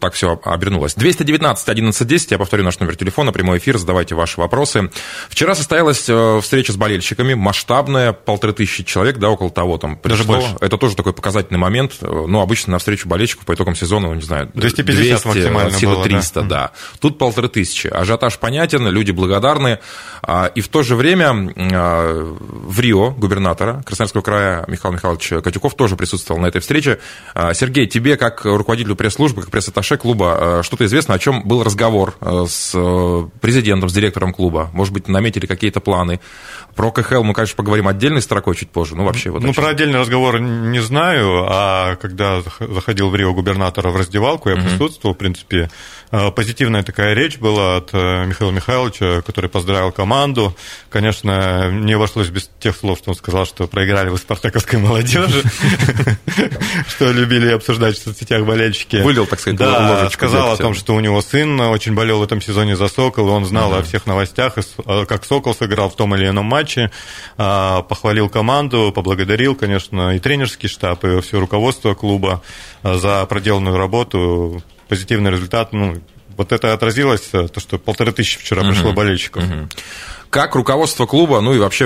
так 0.00 0.14
все 0.14 0.40
обернулось. 0.44 0.94
219 0.94 1.68
11 1.68 2.06
10, 2.06 2.30
я 2.30 2.38
повторю 2.38 2.64
наш 2.64 2.78
номер 2.80 2.96
телефона, 2.96 3.32
прямой 3.32 3.58
эфир, 3.58 3.78
задавайте 3.78 4.14
ваши 4.14 4.40
вопросы. 4.40 4.90
Вчера 5.28 5.54
состоялась 5.54 6.04
э, 6.08 6.40
встреча 6.42 6.72
с 6.72 6.76
болельщиками, 6.76 7.34
масштабная, 7.34 8.12
полторы 8.12 8.52
тысячи 8.52 8.84
человек, 8.84 9.18
да, 9.18 9.30
около 9.30 9.50
того 9.50 9.78
там 9.78 9.96
пришло. 9.96 10.16
Даже 10.16 10.28
больше. 10.28 10.56
Это 10.60 10.76
тоже 10.78 10.96
такой 10.96 11.12
показательный 11.12 11.58
момент, 11.58 11.98
ну, 12.00 12.40
обычно 12.40 12.72
на 12.72 12.78
встречу 12.78 13.08
болельщиков 13.08 13.44
по 13.44 13.54
итогам 13.54 13.74
сезона, 13.74 14.08
ну, 14.08 14.14
не 14.14 14.22
знаю, 14.22 14.50
250 14.54 15.22
200, 15.22 15.26
максимально 15.26 15.70
сила 15.78 15.94
было, 15.94 16.04
300, 16.04 16.42
да. 16.42 16.48
да. 16.48 16.70
Тут 17.00 17.18
полторы 17.18 17.48
тысячи. 17.48 17.86
Ажиотаж 17.86 18.38
понятен, 18.38 18.88
люди 18.88 19.10
благодарны, 19.10 19.78
а, 20.22 20.46
и 20.46 20.60
в 20.60 20.68
то 20.68 20.82
же 20.82 20.96
время 20.96 21.52
а, 21.72 22.36
в 22.40 22.80
Рио 22.80 23.10
губернатора 23.10 23.82
Красноярского 23.84 24.22
края 24.22 24.64
Михаил 24.66 24.94
Михайлович 24.94 25.28
Катюков 25.42 25.74
тоже 25.74 25.96
присутствовал 25.96 26.40
на 26.40 26.46
этой 26.46 26.60
встрече. 26.60 26.98
А, 27.34 27.54
Сергей, 27.54 27.86
тебе, 27.86 28.16
как 28.16 28.44
руководителю 28.44 28.96
пресс-службы, 28.96 29.42
пресс-атташе 29.52 29.96
клуба, 29.98 30.58
а, 30.58 30.62
что-то 30.62 30.86
известно, 30.86 31.14
о 31.14 31.18
чем 31.18 31.46
был 31.46 31.62
разговор 31.62 32.16
с 32.20 32.72
президентом, 33.40 33.88
с 33.88 33.92
директором 33.92 34.32
клуба? 34.32 34.70
Может 34.72 34.92
быть, 34.92 35.08
наметили 35.08 35.46
какие-то 35.46 35.80
планы? 35.80 36.20
Про 36.74 36.90
КХЛ 36.90 37.22
мы, 37.22 37.34
конечно, 37.34 37.56
поговорим 37.56 37.86
отдельной 37.86 38.22
строкой 38.22 38.56
чуть 38.56 38.70
позже. 38.70 38.96
Ну, 38.96 39.04
вообще, 39.04 39.30
вот 39.30 39.42
ну 39.42 39.52
про 39.52 39.68
отдельный 39.68 40.00
разговор 40.00 40.40
не 40.40 40.80
знаю, 40.80 41.44
а 41.48 41.96
когда 41.96 42.42
заходил 42.58 43.10
в 43.10 43.16
Рио 43.16 43.34
губернатора 43.34 43.90
в 43.90 43.96
раздевалку, 43.96 44.48
я 44.48 44.56
присутствовал, 44.56 45.14
в 45.14 45.18
принципе, 45.18 45.70
позитивная 46.34 46.82
такая 46.82 47.14
речь 47.14 47.38
была 47.38 47.76
от 47.76 47.90
э, 47.92 48.24
Михаила 48.26 48.50
Михайловича, 48.50 49.22
который 49.22 49.50
поздравил 49.50 49.92
команду. 49.92 50.56
Конечно, 50.90 51.70
не 51.70 51.92
обошлось 51.92 52.28
без 52.28 52.50
тех 52.58 52.76
слов, 52.76 52.98
что 52.98 53.10
он 53.10 53.16
сказал, 53.16 53.46
что 53.46 53.66
проиграли 53.66 54.08
в 54.08 54.16
спартаковской 54.16 54.78
молодежи, 54.78 55.42
что 56.88 57.10
любили 57.12 57.50
обсуждать 57.50 57.98
в 57.98 58.02
соцсетях 58.02 58.44
болельщики. 58.44 58.96
Вылил, 58.96 59.26
так 59.26 59.40
сказать, 59.42 59.58
Да, 59.58 60.08
сказал 60.10 60.52
о 60.52 60.56
том, 60.56 60.74
что 60.74 60.94
у 60.94 61.00
него 61.00 61.20
сын 61.20 61.60
очень 61.60 61.94
болел 61.94 62.18
в 62.18 62.22
этом 62.22 62.40
сезоне 62.40 62.76
за 62.76 62.88
«Сокол», 62.88 63.28
он 63.28 63.44
знал 63.44 63.74
о 63.74 63.82
всех 63.82 64.06
новостях, 64.06 64.54
как 64.86 65.24
«Сокол» 65.24 65.54
сыграл 65.54 65.90
в 65.90 65.96
том 65.96 66.14
или 66.14 66.26
ином 66.28 66.46
матче, 66.46 66.90
а, 67.36 67.82
похвалил 67.82 68.28
команду, 68.28 68.92
поблагодарил, 68.94 69.54
конечно, 69.54 70.14
и 70.16 70.18
тренерский 70.18 70.68
штаб, 70.68 71.04
и 71.04 71.20
все 71.20 71.38
руководство 71.38 71.94
клуба 71.94 72.42
за 72.82 73.26
проделанную 73.26 73.76
работу, 73.76 74.62
позитивный 74.88 75.30
результат. 75.30 75.72
Ну, 75.72 76.00
вот 76.36 76.52
это 76.52 76.72
отразилось, 76.72 77.28
то, 77.30 77.48
что 77.58 77.78
полторы 77.78 78.12
тысячи 78.12 78.38
вчера 78.38 78.62
пришло 78.62 78.92
болельщиков. 78.92 79.44
Как 80.32 80.54
руководство 80.54 81.04
клуба, 81.04 81.42
ну 81.42 81.52
и 81.52 81.58
вообще 81.58 81.84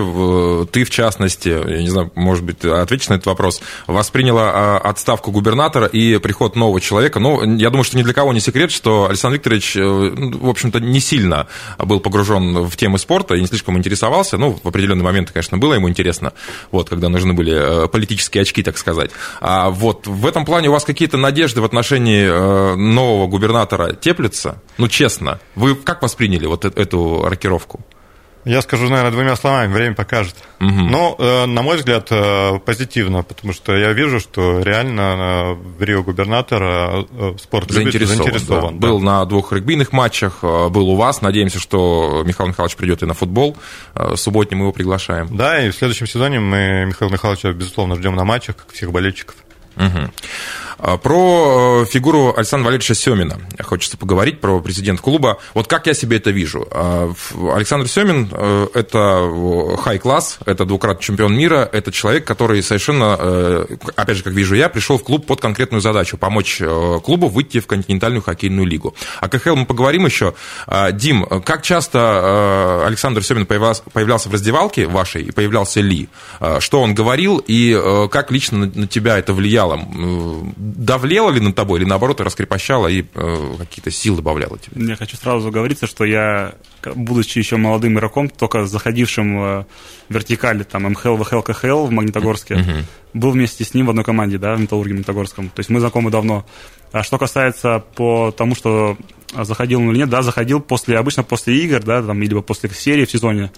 ты 0.71 0.85
в 0.85 0.91
частности, 0.91 1.49
я 1.49 1.83
не 1.83 1.89
знаю, 1.89 2.13
может 2.15 2.45
быть, 2.45 2.65
ответишь 2.65 3.09
на 3.09 3.15
этот 3.15 3.27
вопрос, 3.27 3.61
восприняла 3.89 4.53
а, 4.55 4.79
отставку 4.79 5.33
губернатора 5.33 5.89
и 5.89 6.19
приход 6.19 6.55
нового 6.55 6.81
человека? 6.81 7.19
Ну, 7.19 7.57
я 7.57 7.71
думаю, 7.71 7.83
что 7.83 7.99
ни 7.99 8.05
для 8.05 8.15
кого 8.15 8.33
не 8.33 8.39
секрет, 8.39 8.71
что 8.71 9.09
Александр 9.09 9.39
Викторович, 9.39 9.77
э, 9.77 9.83
в 9.83 10.49
общем-то, 10.49 10.79
не 10.79 11.01
сильно 11.01 11.49
был 11.77 11.99
погружен 11.99 12.69
в 12.69 12.77
темы 12.77 13.01
спорта 13.01 13.35
и 13.35 13.41
не 13.41 13.49
слишком 13.49 13.77
интересовался. 13.79 14.39
Ну, 14.39 14.57
в 14.63 14.69
определенный 14.69 15.03
момент, 15.03 15.33
конечно, 15.33 15.59
было 15.59 15.75
ему 15.75 15.89
интересно, 15.89 16.33
вот, 16.71 16.89
когда 16.89 17.09
нужны 17.09 17.33
были 17.33 17.85
э, 17.85 17.89
политические 17.89 18.43
очки, 18.43 18.63
так 18.63 18.79
сказать. 18.79 19.11
А 19.41 19.71
вот 19.71 20.07
в 20.07 20.25
этом 20.25 20.45
плане 20.45 20.69
у 20.69 20.73
вас 20.73 20.85
какие-то 20.85 21.17
надежды 21.17 21.61
в 21.63 21.65
отношении 21.65 22.23
э, 22.25 22.77
нового 22.77 23.27
губернатора 23.27 23.93
теплятся? 23.95 24.63
Ну, 24.79 24.87
честно, 24.87 25.41
вы 25.57 25.75
как 25.75 26.01
восприняли 26.03 26.47
вот 26.47 26.65
эту 26.65 27.25
рокировку? 27.29 27.85
Я 28.47 28.63
скажу, 28.63 28.85
наверное, 28.89 29.11
двумя 29.11 29.35
словами, 29.35 29.73
время 29.73 29.97
покажет. 29.97 30.37
Угу. 30.61 30.71
Но, 30.71 31.17
э, 31.19 31.47
на 31.47 31.63
мой 31.63 31.79
взгляд, 31.79 32.07
э, 32.13 32.61
позитивно, 32.65 33.25
потому 33.25 33.53
что 33.53 33.77
я 33.77 33.93
вижу, 33.93 34.21
что 34.21 34.63
реально 34.63 35.01
э, 35.01 35.53
в 35.79 35.83
Рио 35.83 36.05
губернатора 36.05 37.07
спорт 37.43 37.73
заинтересован. 37.73 38.19
заинтересован 38.19 38.79
да. 38.79 38.87
Был 38.87 39.01
на 39.01 39.25
двух 39.25 39.53
регбийных 39.53 39.91
матчах, 39.93 40.43
был 40.43 40.91
у 40.91 40.95
вас. 40.95 41.23
Надеемся, 41.23 41.59
что 41.59 42.23
Михаил 42.25 42.51
Михайлович 42.51 42.77
придет 42.77 43.03
и 43.03 43.07
на 43.07 43.15
футбол. 43.15 43.57
Субботний 44.15 44.57
мы 44.57 44.67
его 44.67 44.73
приглашаем. 44.73 45.37
Да, 45.37 45.61
и 45.61 45.71
в 45.71 45.75
следующем 45.75 46.07
сезоне 46.07 46.39
мы 46.39 46.85
Михаила 46.87 47.13
Михайловича, 47.13 47.51
безусловно, 47.51 47.97
ждем 47.97 48.15
на 48.15 48.25
матчах, 48.25 48.55
как 48.55 48.73
всех 48.73 48.93
болельщиков. 48.93 49.35
Угу. 49.77 50.11
Про 50.79 51.83
э, 51.83 51.87
фигуру 51.87 52.35
Александра 52.37 52.67
Валерьевича 52.67 52.95
Семина 52.95 53.39
хочется 53.63 53.97
поговорить, 53.97 54.41
про 54.41 54.61
президент 54.61 55.01
клуба. 55.01 55.39
Вот 55.55 55.69
как 55.69 55.87
я 55.87 55.95
себе 55.95 56.19
это 56.19 56.31
вижу. 56.31 56.69
А, 56.71 57.13
Александр 57.55 57.89
Семин 57.89 58.29
э,– 58.31 58.67
это 58.75 59.77
хай-класс, 59.83 60.39
это 60.45 60.67
двукратный 60.67 61.03
чемпион 61.03 61.35
мира, 61.35 61.69
это 61.73 61.91
человек, 61.93 62.27
который 62.27 62.63
совершенно, 62.63 63.17
э, 63.19 63.67
опять 63.97 64.19
же, 64.19 64.23
как 64.23 64.35
вижу 64.35 64.55
я, 64.55 64.69
пришел 64.69 64.99
в 64.99 65.03
клуб 65.03 65.27
под 65.27 65.41
конкретную 65.41 65.81
задачу– 65.81 66.19
помочь 66.19 66.61
клубу 67.03 67.29
выйти 67.29 67.61
в 67.61 67.67
континентальную 67.67 68.23
хоккейную 68.23 68.67
лигу. 68.67 68.95
О 69.21 69.29
КХЛ 69.29 69.57
мы 69.57 69.67
поговорим 69.67 70.05
еще. 70.05 70.35
А, 70.67 70.93
Дим, 70.93 71.25
как 71.45 71.63
часто 71.63 72.85
Александр 72.87 73.25
Семин 73.25 73.47
появлялся 73.47 74.29
в 74.29 74.33
раздевалке 74.33 74.87
вашей 74.87 75.23
и 75.23 75.31
появлялся 75.31 75.81
ли? 75.81 76.09
Что 76.59 76.83
он 76.83 76.95
говорил 76.95 77.43
и 77.47 78.09
как 78.11 78.31
лично 78.31 78.71
на 78.75 78.87
тебя 78.87 79.19
это 79.19 79.33
влияло? 79.33 79.81
Давлела 80.75 81.31
ли 81.31 81.41
на 81.41 81.53
тобой, 81.53 81.81
или 81.81 81.89
наоборот 81.89 82.21
раскрепощала 82.21 82.89
и 82.89 83.05
э, 83.15 83.55
какие-то 83.59 83.91
силы 83.91 84.17
добавляла 84.17 84.59
тебе? 84.59 84.89
Я 84.89 84.97
хочу 84.97 85.17
сразу 85.17 85.51
говориться, 85.51 85.87
что 85.87 86.05
я, 86.05 86.55
будучи 86.95 87.39
еще 87.39 87.57
молодым 87.57 87.95
игроком, 87.95 88.29
только 88.29 88.67
заходившим 88.67 89.39
в 89.39 89.67
вертикали, 90.09 90.65
там, 90.65 90.85
МХЛ, 90.85 91.17
ВХЛ, 91.17 91.41
КХЛ 91.41 91.87
в 91.87 91.91
Магнитогорске, 91.91 92.55
uh-huh. 92.55 92.85
был 93.15 93.31
вместе 93.31 93.65
с 93.65 93.75
ним 93.75 93.87
в 93.87 93.91
одной 93.91 94.05
команде, 94.05 94.39
да, 94.39 94.55
в 94.55 94.61
Металлурге 94.61 94.95
Магнитогорском. 94.95 95.49
То 95.51 95.61
есть 95.61 95.71
мы 95.71 95.81
знакомы 95.81 96.11
давно. 96.11 96.47
А 96.93 97.03
что 97.03 97.19
касается 97.19 97.85
по 97.95 98.31
тому, 98.31 98.55
что 98.55 98.97
заходил 99.35 99.81
он 99.81 99.91
или 99.91 99.99
нет, 99.99 100.09
да, 100.09 100.23
заходил 100.23 100.61
после, 100.61 100.99
обычно 100.99 101.23
после 101.23 101.57
игр, 101.65 101.81
да, 101.83 102.03
там, 102.03 102.21
либо 102.21 102.43
после 102.43 102.71
серии 102.71 103.05
в 103.05 103.11
сезоне. 103.11 103.51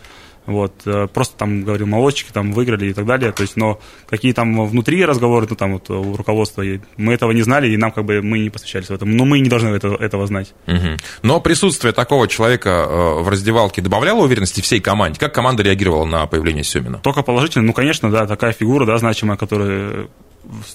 Вот, 0.49 0.73
э, 0.87 1.09
просто 1.12 1.37
там, 1.37 1.62
говорил, 1.62 1.87
молодчики 1.87 2.31
там 2.33 2.52
выиграли 2.52 2.87
и 2.87 2.93
так 2.95 3.05
далее. 3.05 3.33
То 3.33 3.43
есть, 3.43 3.57
но 3.57 3.78
какие 4.09 4.33
там 4.33 4.67
внутри 4.67 5.05
разговоры, 5.05 5.47
ну, 5.49 5.57
там 5.57 5.75
вот 5.75 5.90
у 5.90 6.17
руководства, 6.17 6.64
мы 6.97 7.12
этого 7.12 7.33
не 7.33 7.43
знали, 7.43 7.69
и 7.69 7.76
нам 7.76 7.93
как 7.93 8.07
бы 8.07 8.23
мы 8.23 8.38
не 8.38 8.49
посвящались 8.49 8.88
в 8.88 8.93
этом. 8.93 9.14
Но 9.14 9.26
мы 9.26 9.40
не 9.40 9.50
должны 9.50 9.69
этого, 9.69 10.02
этого 10.02 10.26
знать. 10.26 10.55
Угу. 10.67 10.97
Но 11.23 11.40
присутствие 11.43 11.93
такого 11.93 12.28
человека 12.28 12.71
э, 12.71 13.23
в 13.23 13.28
раздевалке 13.28 13.83
добавляло 13.83 14.25
уверенности 14.25 14.62
всей 14.62 14.81
команде? 14.81 15.21
Как 15.21 15.35
команда 15.35 15.62
реагировала 15.62 16.07
на 16.07 16.26
появление 16.26 16.64
Семина? 16.64 16.99
Только 16.99 17.23
положительно. 17.23 17.67
Ну, 17.67 17.75
конечно, 17.75 18.11
да, 18.11 18.26
такая 18.26 18.52
фигура, 18.52 18.87
да, 18.87 18.97
значимая, 18.97 19.37
которая 19.37 20.09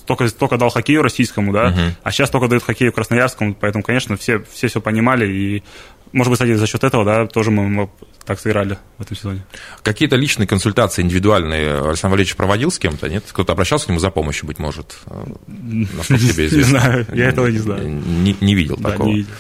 только, 0.06 0.30
только 0.30 0.58
дал 0.58 0.70
хоккею 0.70 1.02
российскому, 1.02 1.52
да, 1.52 1.70
uh 1.70 1.92
а 2.04 2.12
сейчас 2.12 2.30
только 2.30 2.48
дает 2.48 2.64
хоккею 2.64 2.94
красноярскому, 2.94 3.56
поэтому, 3.56 3.84
конечно, 3.84 4.18
все, 4.18 4.44
все 4.52 4.68
все 4.68 4.82
понимали, 4.82 5.28
и, 5.28 5.64
может 6.12 6.30
быть, 6.30 6.40
кстати, 6.40 6.54
за 6.54 6.68
счет 6.68 6.84
этого, 6.84 7.06
да, 7.06 7.28
тоже 7.28 7.52
мы 7.52 7.90
так 8.26 8.40
сыграли 8.40 8.78
в 8.98 9.02
этом 9.02 9.18
сезоне. 9.18 9.46
Какие-то 9.82 10.16
личные 10.16 10.48
консультации 10.48 11.02
индивидуальные 11.02 11.80
Александр 11.80 12.14
Валерьевич 12.14 12.36
проводил 12.36 12.72
с 12.72 12.80
кем-то, 12.80 13.10
нет? 13.10 13.24
Кто-то 13.30 13.54
обращался 13.54 13.86
к 13.86 13.90
нему 13.90 14.00
за 14.00 14.12
помощью, 14.12 14.48
быть 14.48 14.60
может? 14.60 14.98
Насколько 15.48 16.24
тебе 16.24 16.48
известно? 16.48 16.58
Не 16.58 16.64
знаю, 16.64 17.08
я 17.14 17.30
этого 17.30 17.48
не 17.48 17.58
знаю. 17.58 17.90
Не, 17.90 18.36
не 18.40 18.56
видел 18.56 18.78
да, 18.78 18.92
такого? 18.92 19.08
не 19.08 19.16
видел. 19.18 19.32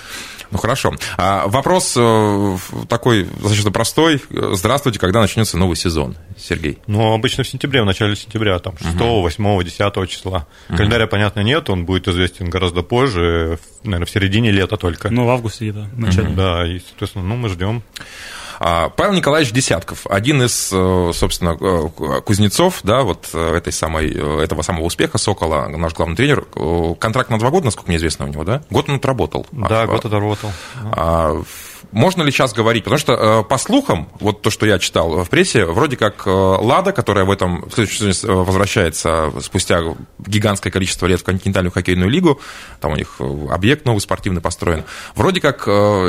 Ну 0.54 0.60
хорошо. 0.60 0.94
А 1.18 1.48
вопрос 1.48 1.96
э, 1.98 2.58
такой 2.88 3.24
достаточно 3.24 3.72
простой. 3.72 4.22
Здравствуйте, 4.30 5.00
когда 5.00 5.20
начнется 5.20 5.58
новый 5.58 5.76
сезон, 5.76 6.16
Сергей? 6.38 6.78
Ну, 6.86 7.12
обычно 7.12 7.44
в 7.44 7.48
сентябре, 7.48 7.82
в 7.82 7.86
начале 7.88 8.16
сентября, 8.16 8.60
там 8.60 8.78
6, 8.78 8.96
угу. 8.98 9.22
8, 9.22 9.64
10 9.64 10.10
числа. 10.10 10.46
Угу. 10.70 10.78
Календаря, 10.78 11.08
понятно, 11.08 11.40
нет, 11.40 11.72
он 11.72 11.86
будет 11.86 12.08
известен 12.08 12.52
гораздо 12.52 12.84
позже, 12.84 13.58
наверное, 13.84 14.06
в 14.06 14.12
середине 14.12 14.52
лета 14.52 14.78
только. 14.78 15.10
Ну, 15.10 15.26
в 15.26 15.30
августе, 15.32 15.72
да, 15.72 15.88
в 15.92 16.00
начале. 16.00 16.28
Угу. 16.28 16.36
Да, 16.36 16.68
и, 16.68 16.80
соответственно, 16.88 17.26
ну, 17.26 17.36
мы 17.36 17.50
ждем. 17.50 17.82
А, 18.66 18.88
Павел 18.88 19.12
Николаевич 19.12 19.52
Десятков, 19.52 20.08
один 20.08 20.42
из, 20.42 20.70
э, 20.72 21.12
собственно, 21.14 21.58
э, 21.60 22.22
кузнецов, 22.22 22.80
да, 22.84 23.02
вот 23.02 23.28
э, 23.34 23.56
этой 23.58 23.74
самой, 23.74 24.10
этого 24.42 24.62
самого 24.62 24.86
успеха 24.86 25.18
Сокола, 25.18 25.68
наш 25.68 25.94
главный 25.94 26.16
тренер. 26.16 26.46
Контракт 26.98 27.30
на 27.30 27.38
два 27.40 27.50
года, 27.50 27.66
насколько 27.66 27.90
мне 27.90 27.98
известно, 27.98 28.24
у 28.24 28.30
него, 28.30 28.46
да? 28.46 28.64
Год 28.70 28.88
он 28.88 28.96
отработал. 28.96 29.46
Да, 29.52 29.82
а, 29.82 29.88
год 29.88 30.06
отработал. 30.06 30.50
А, 30.94 31.42
можно 31.92 32.24
ли 32.24 32.32
сейчас 32.32 32.54
говорить? 32.54 32.86
Потому 32.86 33.00
что, 33.00 33.44
по 33.44 33.58
слухам, 33.58 34.08
вот 34.22 34.42
то, 34.42 34.50
что 34.50 34.66
я 34.66 34.80
читал 34.80 35.26
в 35.26 35.30
прессе, 35.30 35.66
вроде 35.66 35.98
как 35.98 36.26
Лада, 36.26 36.94
которая 36.94 37.26
в 37.26 37.32
этом 37.32 37.70
в 37.70 38.24
возвращается 38.24 39.34
спустя 39.42 39.82
гигантское 40.20 40.72
количество 40.72 41.06
лет 41.06 41.20
в 41.20 41.26
континентальную 41.26 41.74
хоккейную 41.74 42.10
лигу, 42.10 42.40
там 42.80 42.94
у 42.94 42.96
них 42.96 43.20
объект 43.52 43.86
новый 43.86 44.00
спортивный 44.00 44.42
построен, 44.42 44.86
вроде 45.16 45.42
как 45.42 45.66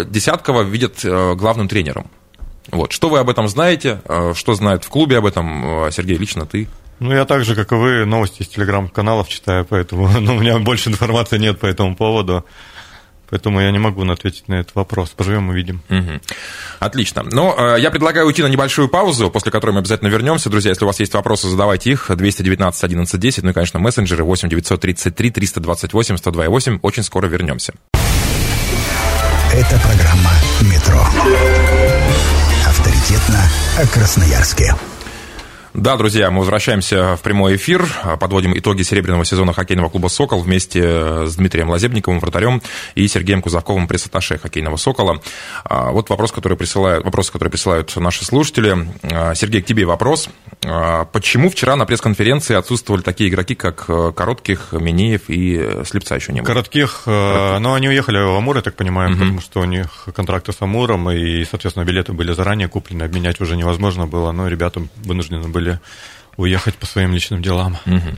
Десяткова 0.08 0.62
видят 0.62 1.04
главным 1.04 1.66
тренером. 1.66 2.08
Вот. 2.70 2.92
Что 2.92 3.08
вы 3.08 3.18
об 3.18 3.28
этом 3.28 3.48
знаете? 3.48 4.00
Э, 4.04 4.32
что 4.34 4.54
знает 4.54 4.84
в 4.84 4.88
клубе 4.88 5.18
об 5.18 5.26
этом? 5.26 5.86
Э, 5.86 5.90
Сергей, 5.92 6.16
лично 6.16 6.46
ты? 6.46 6.68
Ну, 7.00 7.12
я 7.12 7.24
так 7.24 7.44
же, 7.44 7.54
как 7.54 7.72
и 7.72 7.74
вы, 7.74 8.04
новости 8.04 8.42
из 8.42 8.48
телеграм-каналов 8.48 9.28
читаю, 9.28 9.64
поэтому 9.64 10.08
ну, 10.20 10.36
у 10.36 10.40
меня 10.40 10.58
больше 10.58 10.90
информации 10.90 11.38
нет 11.38 11.58
по 11.58 11.66
этому 11.66 11.96
поводу. 11.96 12.44
Поэтому 13.30 13.60
я 13.60 13.70
не 13.72 13.78
могу 13.78 14.08
ответить 14.08 14.48
на 14.48 14.54
этот 14.54 14.74
вопрос. 14.74 15.10
Поживем 15.10 15.48
увидим. 15.48 15.82
Угу. 15.88 16.20
Отлично. 16.78 17.24
Ну, 17.24 17.54
э, 17.56 17.80
я 17.80 17.90
предлагаю 17.90 18.26
уйти 18.26 18.42
на 18.42 18.46
небольшую 18.46 18.88
паузу, 18.88 19.30
после 19.30 19.50
которой 19.50 19.72
мы 19.72 19.80
обязательно 19.80 20.08
вернемся. 20.08 20.50
Друзья, 20.50 20.70
если 20.70 20.84
у 20.84 20.86
вас 20.86 21.00
есть 21.00 21.14
вопросы, 21.14 21.48
задавайте 21.48 21.90
их. 21.90 22.10
219 22.14 22.84
11 22.84 23.20
10, 23.20 23.42
ну 23.42 23.50
и, 23.50 23.52
конечно, 23.52 23.80
мессенджеры 23.80 24.24
8 24.24 24.48
933 24.48 25.30
328 25.30 26.16
128. 26.16 26.78
Очень 26.82 27.02
скоро 27.02 27.26
вернемся. 27.26 27.74
Это 29.52 29.80
программа 29.80 30.30
«Метро» 30.62 31.06
авторитетно 33.14 33.40
о 33.78 33.86
Красноярске. 33.86 34.74
Да, 35.74 35.96
друзья, 35.96 36.30
мы 36.30 36.38
возвращаемся 36.38 37.16
в 37.16 37.22
прямой 37.22 37.56
эфир, 37.56 37.84
подводим 38.20 38.56
итоги 38.56 38.82
серебряного 38.82 39.24
сезона 39.24 39.52
хоккейного 39.52 39.88
клуба 39.88 40.06
«Сокол» 40.06 40.40
вместе 40.40 41.26
с 41.26 41.34
Дмитрием 41.34 41.68
Лазебниковым, 41.68 42.20
вратарем, 42.20 42.62
и 42.94 43.08
Сергеем 43.08 43.42
Кузаковым, 43.42 43.88
пресс-атташе 43.88 44.38
хоккейного 44.38 44.76
«Сокола». 44.76 45.20
А, 45.64 45.90
вот 45.90 46.10
вопрос, 46.10 46.30
который 46.30 46.56
присылают, 46.56 47.04
вопрос, 47.04 47.32
который 47.32 47.48
присылают 47.48 47.94
наши 47.96 48.24
слушатели. 48.24 48.88
А, 49.02 49.34
Сергей, 49.34 49.62
к 49.62 49.66
тебе 49.66 49.84
вопрос. 49.84 50.28
А, 50.64 51.06
почему 51.06 51.50
вчера 51.50 51.74
на 51.74 51.86
пресс-конференции 51.86 52.54
отсутствовали 52.54 53.02
такие 53.02 53.28
игроки, 53.28 53.56
как 53.56 53.86
э, 53.88 54.12
Коротких, 54.14 54.74
Минеев 54.74 55.22
и 55.26 55.82
Слепца 55.84 56.14
еще 56.14 56.32
не 56.32 56.40
было? 56.40 56.46
Коротких, 56.46 57.02
э, 57.06 57.10
Коротких. 57.10 57.60
ну, 57.62 57.74
они 57.74 57.88
уехали 57.88 58.18
в 58.18 58.36
Амур, 58.36 58.54
я 58.56 58.62
так 58.62 58.76
понимаю, 58.76 59.10
угу. 59.10 59.18
потому 59.18 59.40
что 59.40 59.60
у 59.60 59.64
них 59.64 60.06
контракты 60.14 60.52
с 60.52 60.62
Амуром, 60.62 61.10
и, 61.10 61.44
соответственно, 61.44 61.84
билеты 61.84 62.12
были 62.12 62.32
заранее 62.32 62.68
куплены, 62.68 63.02
обменять 63.02 63.40
уже 63.40 63.56
невозможно 63.56 64.06
было, 64.06 64.30
но 64.30 64.46
ребята 64.46 64.80
вынуждены 65.04 65.48
были 65.48 65.63
были 65.64 65.80
уехать 66.36 66.74
по 66.74 66.86
своим 66.86 67.12
личным 67.12 67.42
делам. 67.42 67.78
Угу. 67.86 68.16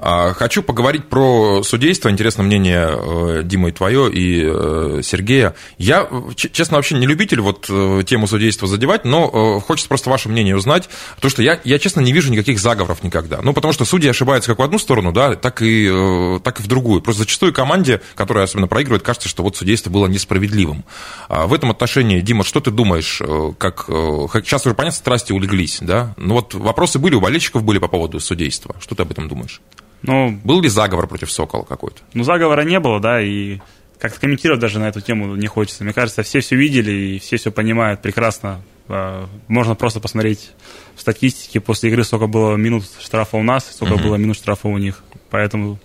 Хочу 0.00 0.62
поговорить 0.62 1.08
про 1.08 1.62
судейство. 1.62 2.08
Интересно 2.08 2.42
мнение 2.42 2.88
э, 2.90 3.42
Дима 3.44 3.68
и 3.68 3.72
твое, 3.72 4.10
и 4.10 4.42
э, 4.44 5.00
Сергея. 5.02 5.54
Я, 5.76 6.08
честно, 6.36 6.76
вообще 6.76 6.94
не 6.94 7.06
любитель 7.06 7.40
вот 7.40 7.66
э, 7.68 8.02
тему 8.06 8.26
судейства 8.26 8.66
задевать, 8.66 9.04
но 9.04 9.60
хочется 9.60 9.88
просто 9.88 10.08
ваше 10.08 10.30
мнение 10.30 10.56
узнать. 10.56 10.88
Потому 11.16 11.30
что 11.30 11.42
я, 11.42 11.60
я, 11.64 11.78
честно, 11.78 12.00
не 12.00 12.12
вижу 12.12 12.32
никаких 12.32 12.58
заговоров 12.60 13.02
никогда. 13.02 13.40
Ну, 13.42 13.52
потому 13.52 13.72
что 13.72 13.84
судьи 13.84 14.08
ошибаются 14.08 14.50
как 14.50 14.58
в 14.58 14.62
одну 14.62 14.78
сторону, 14.78 15.12
да, 15.12 15.36
так 15.36 15.60
и, 15.60 16.40
так 16.42 16.60
и 16.60 16.62
в 16.62 16.66
другую. 16.66 17.02
Просто 17.02 17.24
зачастую 17.24 17.52
команде, 17.52 18.00
которая 18.14 18.44
особенно 18.44 18.68
проигрывает, 18.68 19.02
кажется, 19.02 19.28
что 19.28 19.42
вот 19.42 19.56
судейство 19.56 19.90
было 19.90 20.06
несправедливым. 20.06 20.84
А 21.28 21.46
в 21.46 21.52
этом 21.52 21.70
отношении, 21.70 22.20
Дима, 22.20 22.44
что 22.44 22.60
ты 22.60 22.70
думаешь, 22.70 23.20
как... 23.58 23.84
Сейчас 23.86 24.64
уже, 24.64 24.74
понятно, 24.74 24.96
страсти 24.96 25.32
улеглись, 25.32 25.78
да? 25.82 26.14
Ну, 26.16 26.34
вот 26.34 26.54
вопросы 26.54 26.98
были, 26.98 27.14
у 27.14 27.20
болельщиков 27.20 27.62
были 27.62 27.78
по 27.78 27.88
поводу 27.88 28.18
судейства. 28.18 28.74
Что 28.80 28.94
ты 28.94 29.02
об 29.02 29.10
этом 29.10 29.28
думаешь? 29.28 29.60
Ну, 30.02 30.30
Был 30.44 30.62
ли 30.62 30.68
заговор 30.68 31.06
против 31.06 31.30
Сокола 31.30 31.64
какой-то? 31.64 32.00
Ну, 32.14 32.24
заговора 32.24 32.62
не 32.62 32.80
было, 32.80 33.00
да, 33.00 33.20
и 33.20 33.58
как-то 33.98 34.20
комментировать 34.20 34.60
даже 34.60 34.78
на 34.78 34.88
эту 34.88 35.00
тему 35.00 35.36
не 35.36 35.46
хочется. 35.46 35.84
Мне 35.84 35.92
кажется, 35.92 36.22
все 36.22 36.40
все 36.40 36.56
видели 36.56 36.90
и 36.90 37.18
все 37.18 37.36
все 37.36 37.52
понимают 37.52 38.00
прекрасно. 38.00 38.62
А, 38.88 39.28
можно 39.46 39.74
просто 39.74 40.00
посмотреть 40.00 40.52
в 40.96 41.00
статистике. 41.00 41.60
После 41.60 41.90
игры 41.90 42.02
сколько 42.02 42.26
было 42.26 42.56
минут 42.56 42.84
штрафа 42.98 43.36
у 43.36 43.42
нас, 43.42 43.70
сколько 43.70 43.94
uh-huh. 43.94 44.02
было 44.02 44.16
минут 44.16 44.36
штрафа 44.36 44.68
у 44.68 44.78
них. 44.78 45.04
Поэтому, 45.28 45.78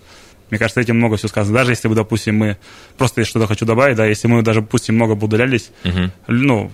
мне 0.50 0.58
кажется, 0.58 0.80
этим 0.80 0.96
много 0.96 1.18
все 1.18 1.28
сказано. 1.28 1.58
Даже 1.58 1.74
если 1.74 1.90
бы, 1.90 1.96
допустим, 1.96 2.38
мы... 2.38 2.58
Просто 2.98 3.22
я 3.22 3.26
что-то 3.26 3.48
хочу 3.48 3.66
добавить, 3.66 3.98
да, 3.98 4.06
если 4.06 4.28
мы 4.28 4.42
даже, 4.42 4.62
допустим, 4.62 4.96
много 4.96 5.16
бы 5.16 5.26
удалялись, 5.26 5.72
uh-huh. 5.84 6.10
ну, 6.28 6.72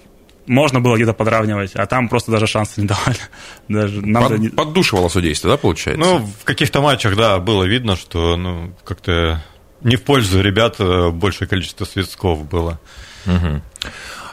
можно 0.47 0.79
было 0.79 0.95
где-то 0.95 1.13
подравнивать, 1.13 1.75
а 1.75 1.85
там 1.85 2.09
просто 2.09 2.31
даже 2.31 2.47
шансы 2.47 2.81
не 2.81 2.87
давали. 2.87 3.17
Даже 3.67 4.05
нам 4.05 4.27
Под, 4.27 4.39
не... 4.39 4.49
Поддушивало 4.49 5.09
судейство, 5.09 5.49
да, 5.49 5.57
получается? 5.57 6.01
Ну, 6.01 6.19
в 6.19 6.43
каких-то 6.43 6.81
матчах, 6.81 7.15
да, 7.15 7.39
было 7.39 7.63
видно, 7.63 7.95
что 7.95 8.35
ну, 8.35 8.73
как-то 8.83 9.43
не 9.81 9.95
в 9.95 10.03
пользу 10.03 10.41
ребят 10.41 10.75
э, 10.79 11.09
большее 11.09 11.47
количество 11.47 11.85
свистков 11.85 12.47
было. 12.47 12.79
Угу. 13.25 13.61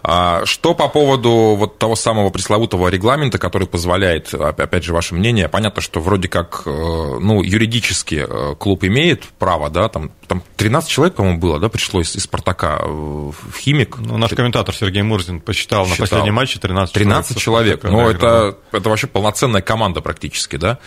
А 0.03 0.45
что 0.47 0.75
по 0.75 0.89
поводу 0.89 1.31
вот 1.57 1.79
того 1.79 1.97
самого 1.97 2.31
пресловутого 2.31 2.89
регламента, 2.89 3.39
который 3.39 3.67
позволяет, 3.67 4.33
опять 4.33 4.85
же, 4.85 4.93
ваше 4.93 5.15
мнение, 5.15 5.49
понятно, 5.49 5.83
что 5.83 6.01
вроде 6.01 6.29
как, 6.29 6.63
э, 6.67 6.71
ну, 6.71 7.43
юридически 7.43 8.27
э, 8.29 8.55
клуб 8.57 8.85
имеет 8.85 9.25
право, 9.39 9.71
да, 9.71 9.89
там, 9.89 10.11
там 10.27 10.43
13 10.57 10.89
человек, 10.89 11.15
по-моему, 11.15 11.39
было, 11.39 11.59
да, 11.59 11.69
пришло 11.69 12.01
из, 12.01 12.15
из 12.17 12.25
«Спартака» 12.25 12.79
в 12.85 13.35
«Химик». 13.59 13.97
Ну, 13.99 14.19
наш 14.19 14.31
комментатор 14.31 14.75
Сергей 14.75 15.03
Мурзин 15.03 15.41
посчитал, 15.41 15.85
посчитал. 15.85 15.99
на 15.99 16.09
последнем 16.09 16.35
матче 16.35 16.59
13 16.59 16.95
человек. 16.95 17.09
13 17.09 17.39
человек, 17.39 17.83
ну, 17.85 18.09
это, 18.09 18.59
это 18.73 18.89
вообще 18.89 19.07
полноценная 19.07 19.63
команда 19.63 20.01
практически, 20.01 20.57
да. 20.57 20.79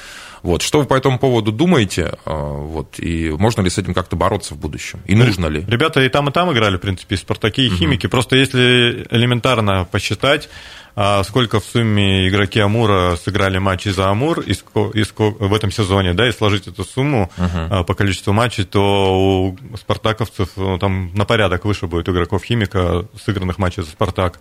Вот. 0.43 0.61
Что 0.61 0.79
вы 0.79 0.85
по 0.85 0.95
этому 0.95 1.19
поводу 1.19 1.51
думаете? 1.51 2.13
А, 2.25 2.33
вот, 2.33 2.99
и 2.99 3.29
можно 3.29 3.61
ли 3.61 3.69
с 3.69 3.77
этим 3.77 3.93
как-то 3.93 4.15
бороться 4.15 4.55
в 4.55 4.57
будущем? 4.57 5.01
И 5.05 5.15
нужно 5.15 5.47
ли? 5.47 5.63
Ребята 5.67 6.01
и 6.01 6.09
там, 6.09 6.29
и 6.29 6.31
там 6.31 6.51
играли, 6.51 6.77
в 6.77 6.81
принципе, 6.81 7.15
и 7.15 7.17
«Спартаки», 7.17 7.65
и 7.65 7.69
«Химики». 7.69 8.07
Угу. 8.07 8.11
Просто 8.11 8.35
если 8.35 9.05
элементарно 9.11 9.85
посчитать, 9.85 10.49
а 10.95 11.23
сколько 11.23 11.59
в 11.59 11.63
сумме 11.63 12.27
игроки 12.27 12.59
Амура 12.59 13.15
сыграли 13.15 13.59
матчи 13.59 13.89
за 13.89 14.09
Амур 14.09 14.41
и 14.41 14.53
ско, 14.53 14.91
и 14.93 15.03
ско, 15.03 15.29
в 15.31 15.53
этом 15.53 15.71
сезоне, 15.71 16.13
да, 16.13 16.27
и 16.27 16.31
сложить 16.31 16.67
эту 16.67 16.83
сумму 16.83 17.31
uh-huh. 17.37 17.85
по 17.85 17.93
количеству 17.93 18.33
матчей, 18.33 18.65
то 18.65 19.53
у 19.61 19.77
спартаковцев 19.77 20.49
ну, 20.57 20.77
там 20.79 21.11
на 21.13 21.23
порядок 21.23 21.63
выше 21.63 21.87
будет 21.87 22.09
игроков 22.09 22.43
Химика, 22.43 23.05
сыгранных 23.23 23.57
матчей 23.57 23.83
за 23.83 23.89
Спартак. 23.89 24.39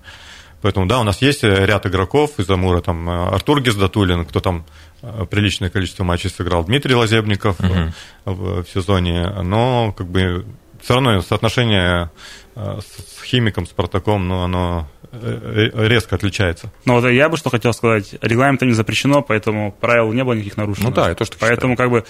Поэтому, 0.63 0.87
да, 0.87 1.01
у 1.01 1.05
нас 1.05 1.23
есть 1.23 1.43
ряд 1.43 1.87
игроков 1.87 2.39
из 2.39 2.51
Амура, 2.51 2.81
там 2.81 3.09
Артур 3.09 3.63
Гездатулин, 3.63 4.27
кто 4.27 4.41
там 4.41 4.67
приличное 5.31 5.71
количество 5.71 6.05
матчей 6.05 6.31
сыграл 6.31 6.65
Дмитрий 6.65 6.95
Лазебников 6.95 7.57
в, 8.25 8.63
в 8.63 8.69
сезоне, 8.73 9.29
но 9.43 9.93
как 9.97 10.07
бы 10.07 10.45
все 10.83 10.95
равно 10.95 11.21
соотношение 11.23 12.11
э, 12.57 12.79
с 12.81 13.23
химиком, 13.23 13.67
Спартаком, 13.67 14.29
ну, 14.29 14.43
оно 14.43 14.89
Э, 15.13 15.71
резко 15.75 16.15
отличается. 16.15 16.71
Ну, 16.85 17.01
вот 17.01 17.09
я 17.09 17.29
бы 17.29 17.37
что 17.37 17.51
хотел 17.51 17.73
сказать. 17.73 18.15
Регламентом 18.21 18.69
не 18.69 18.75
запрещено, 18.75 19.23
поэтому 19.23 19.73
правил 19.73 20.13
не 20.13 20.23
было 20.23 20.35
никаких 20.35 20.57
нарушений. 20.57 20.89
Ну 20.89 20.95
да, 20.95 21.11
это 21.11 21.25
что 21.25 21.37
Поэтому, 21.41 21.75
как 21.75 21.91
бы, 21.91 22.05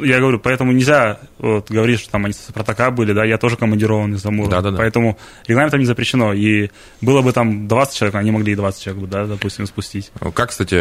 я 0.00 0.20
говорю, 0.20 0.38
поэтому 0.38 0.72
нельзя 0.72 1.20
вот, 1.38 1.70
говорить, 1.70 2.00
что 2.00 2.10
там 2.12 2.24
они 2.24 2.32
с 2.32 2.52
протока 2.54 2.90
были, 2.90 3.12
да, 3.12 3.24
я 3.24 3.36
тоже 3.36 3.58
командирован 3.58 4.14
из 4.14 4.24
Амура. 4.24 4.48
Да, 4.48 4.62
да, 4.62 4.70
да. 4.70 4.78
Поэтому 4.78 5.18
регламентом 5.46 5.80
не 5.80 5.86
запрещено. 5.86 6.32
И 6.32 6.70
было 7.02 7.20
бы 7.20 7.32
там 7.32 7.68
20 7.68 7.94
человек, 7.94 8.14
они 8.14 8.30
могли 8.30 8.52
и 8.54 8.56
20 8.56 8.82
человек, 8.82 9.10
да, 9.10 9.26
допустим, 9.26 9.66
спустить. 9.66 10.10
Как, 10.32 10.48
кстати, 10.48 10.76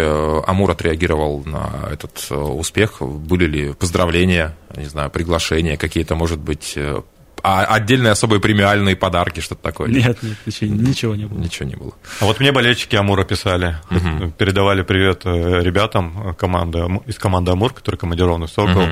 Амур 0.50 0.72
отреагировал 0.72 1.44
на 1.46 1.90
этот 1.92 2.26
э, 2.30 2.36
успех? 2.36 3.02
Были 3.02 3.48
ли 3.48 3.74
поздравления, 3.74 4.56
не 4.78 4.86
знаю, 4.86 5.10
приглашения 5.10 5.76
какие-то, 5.76 6.16
может 6.16 6.40
быть, 6.40 6.74
э, 6.78 7.02
а 7.44 7.66
отдельные 7.66 8.12
особые 8.12 8.40
премиальные 8.40 8.96
подарки, 8.96 9.40
что-то 9.40 9.62
такое? 9.62 9.90
Нет, 9.90 10.22
нет, 10.24 10.38
ничего, 10.46 10.74
ничего 10.74 11.16
не 11.16 11.26
было. 11.26 11.40
Ничего 11.40 11.68
не 11.68 11.76
было. 11.76 11.94
А 12.20 12.26
вот 12.26 12.40
мне 12.40 12.52
болельщики 12.52 12.96
Амура 12.96 13.24
писали, 13.24 13.78
угу. 13.90 14.32
передавали 14.38 14.82
привет 14.82 15.22
э, 15.26 15.62
ребятам 15.62 16.36
команды, 16.36 16.80
из 17.06 17.18
команды 17.18 17.52
Амур, 17.52 17.74
которые 17.74 18.00
командированы 18.00 18.48
в 18.48 18.52
Сокол, 18.52 18.84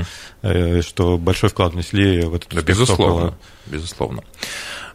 угу. 0.43 0.81
что 0.81 1.17
большой 1.17 1.49
вклад 1.49 1.73
внесли 1.73 2.21
в 2.21 2.35
этот 2.35 2.53
да, 2.53 2.61
Безусловно, 2.61 3.15
Сокола. 3.15 3.37
безусловно. 3.65 4.23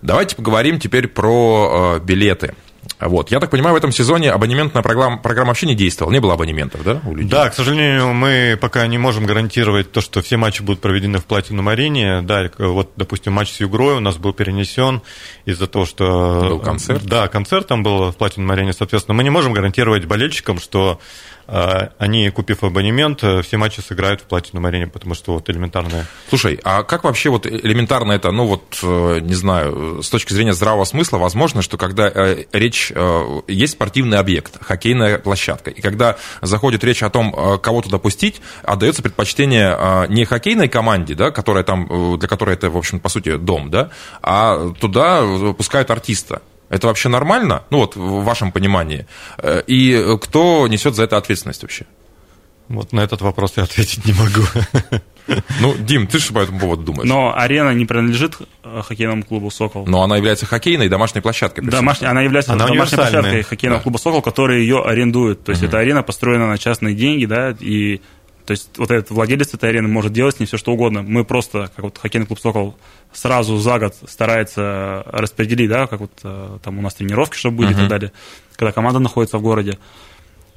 Давайте 0.02 0.36
поговорим 0.36 0.78
теперь 0.78 1.08
про 1.08 1.96
э, 1.96 2.04
билеты. 2.04 2.54
Вот. 3.00 3.30
Я 3.30 3.38
так 3.38 3.50
понимаю, 3.50 3.74
в 3.74 3.78
этом 3.78 3.92
сезоне 3.92 4.30
абонементная 4.32 4.82
программа, 4.82 5.18
программа 5.18 5.48
вообще 5.48 5.66
не 5.66 5.74
действовала, 5.74 6.12
не 6.12 6.20
было 6.20 6.34
абонементов, 6.34 6.82
да, 6.82 7.00
у 7.04 7.14
людей? 7.14 7.30
Да, 7.30 7.48
к 7.48 7.54
сожалению, 7.54 8.12
мы 8.12 8.58
пока 8.60 8.86
не 8.86 8.98
можем 8.98 9.24
гарантировать 9.24 9.92
то, 9.92 10.00
что 10.00 10.20
все 10.20 10.36
матчи 10.36 10.62
будут 10.62 10.80
проведены 10.80 11.18
в 11.18 11.24
Платином 11.24 11.68
арене. 11.68 12.22
Да, 12.22 12.50
вот, 12.58 12.92
допустим, 12.96 13.34
матч 13.34 13.52
с 13.52 13.60
Югрой 13.60 13.96
у 13.96 14.00
нас 14.00 14.16
был 14.16 14.32
перенесен 14.32 15.02
из-за 15.44 15.66
того, 15.66 15.86
что... 15.86 16.48
Был 16.48 16.58
концерт? 16.60 17.04
Да, 17.04 17.28
концерт 17.28 17.68
там 17.68 17.82
был 17.82 18.10
в 18.10 18.16
Платином 18.16 18.50
арене, 18.50 18.72
соответственно. 18.72 19.14
Мы 19.14 19.22
не 19.22 19.30
можем 19.30 19.52
гарантировать 19.52 20.04
болельщикам, 20.06 20.58
что 20.58 20.98
они, 21.48 22.28
купив 22.28 22.62
абонемент, 22.62 23.24
э, 23.24 23.40
все 23.40 23.56
матчи 23.56 23.80
сыграют 23.80 24.20
в 24.20 24.24
платиновом 24.24 24.66
арене, 24.66 24.86
потому 24.86 25.14
что 25.14 25.32
вот 25.32 25.48
элементарное. 25.48 26.06
Слушай, 26.28 26.60
а 26.62 26.82
как 26.82 27.04
вообще 27.04 27.30
вот 27.30 27.46
элементарно 27.46 28.12
это, 28.12 28.30
ну 28.30 28.44
вот, 28.44 28.78
э, 28.82 29.20
не 29.22 29.34
знаю, 29.34 30.02
с 30.02 30.10
точки 30.10 30.34
зрения 30.34 30.52
здравого 30.52 30.84
смысла, 30.84 31.16
возможно, 31.16 31.62
что 31.62 31.78
когда 31.78 32.10
э, 32.14 32.44
речь, 32.52 32.92
есть 33.46 33.72
спортивный 33.72 34.18
объект, 34.18 34.62
хоккейная 34.62 35.18
площадка, 35.18 35.70
и 35.70 35.80
когда 35.80 36.16
заходит 36.42 36.84
речь 36.84 37.02
о 37.02 37.08
том, 37.08 37.32
кого 37.62 37.80
туда 37.80 37.98
пустить, 37.98 38.42
отдается 38.62 39.02
предпочтение 39.02 40.06
не 40.08 40.24
хоккейной 40.26 40.68
команде, 40.68 41.14
да, 41.14 41.30
которая 41.30 41.64
там, 41.64 42.18
для 42.18 42.28
которой 42.28 42.54
это, 42.54 42.68
в 42.68 42.76
общем, 42.76 43.00
по 43.00 43.08
сути, 43.08 43.36
дом, 43.36 43.70
да, 43.70 43.90
а 44.22 44.72
туда 44.80 45.22
пускают 45.56 45.90
артиста. 45.90 46.42
Это 46.68 46.86
вообще 46.86 47.08
нормально? 47.08 47.64
Ну 47.70 47.78
вот, 47.78 47.96
в 47.96 48.24
вашем 48.24 48.52
понимании. 48.52 49.06
Э, 49.38 49.62
и 49.66 50.16
кто 50.20 50.68
несет 50.68 50.94
за 50.94 51.04
это 51.04 51.16
ответственность 51.16 51.62
вообще? 51.62 51.86
Вот 52.68 52.92
на 52.92 53.00
этот 53.00 53.22
вопрос 53.22 53.54
я 53.56 53.62
ответить 53.62 54.04
не 54.04 54.12
могу. 54.12 54.42
Ну, 55.60 55.74
Дим, 55.78 56.06
ты 56.06 56.18
что 56.18 56.32
по 56.32 56.38
этому 56.38 56.58
поводу 56.58 56.84
думаешь? 56.84 57.06
Но 57.08 57.36
арена 57.36 57.74
не 57.74 57.84
принадлежит 57.84 58.36
э, 58.64 58.82
хоккейному 58.82 59.24
клубу 59.24 59.50
«Сокол». 59.50 59.86
Но 59.86 60.02
она 60.02 60.16
является 60.16 60.46
хоккейной 60.46 60.88
домашней 60.88 61.20
площадкой. 61.20 61.66
Домашней, 61.66 62.06
она 62.06 62.22
является 62.22 62.54
она 62.54 62.66
домашней 62.66 62.96
площадкой 62.96 63.42
хоккейного 63.42 63.80
да. 63.80 63.82
клуба 63.82 63.98
«Сокол», 63.98 64.22
который 64.22 64.62
ее 64.62 64.82
арендует. 64.82 65.44
То 65.44 65.50
есть, 65.50 65.62
угу. 65.62 65.68
эта 65.68 65.80
арена 65.80 66.02
построена 66.02 66.48
на 66.48 66.56
частные 66.56 66.94
деньги, 66.94 67.26
да, 67.26 67.54
и 67.60 68.00
то 68.48 68.52
есть 68.52 68.78
вот 68.78 68.90
этот 68.90 69.10
владелец 69.10 69.52
этой 69.52 69.68
арены 69.68 69.88
может 69.88 70.10
делать 70.14 70.36
с 70.36 70.40
ней 70.40 70.46
все, 70.46 70.56
что 70.56 70.72
угодно. 70.72 71.02
Мы 71.02 71.26
просто, 71.26 71.70
как 71.76 71.84
вот 71.84 71.98
хоккейный 71.98 72.26
клуб 72.26 72.40
«Сокол», 72.40 72.78
сразу 73.12 73.58
за 73.58 73.78
год 73.78 73.94
старается 74.08 75.02
распределить, 75.04 75.68
да, 75.68 75.86
как 75.86 76.00
вот 76.00 76.12
э, 76.22 76.58
там 76.62 76.78
у 76.78 76.80
нас 76.80 76.94
тренировки, 76.94 77.36
чтобы 77.36 77.58
были 77.58 77.72
uh-huh. 77.72 77.74
и 77.74 77.76
так 77.76 77.88
далее, 77.88 78.12
когда 78.56 78.72
команда 78.72 79.00
находится 79.00 79.36
в 79.36 79.42
городе. 79.42 79.78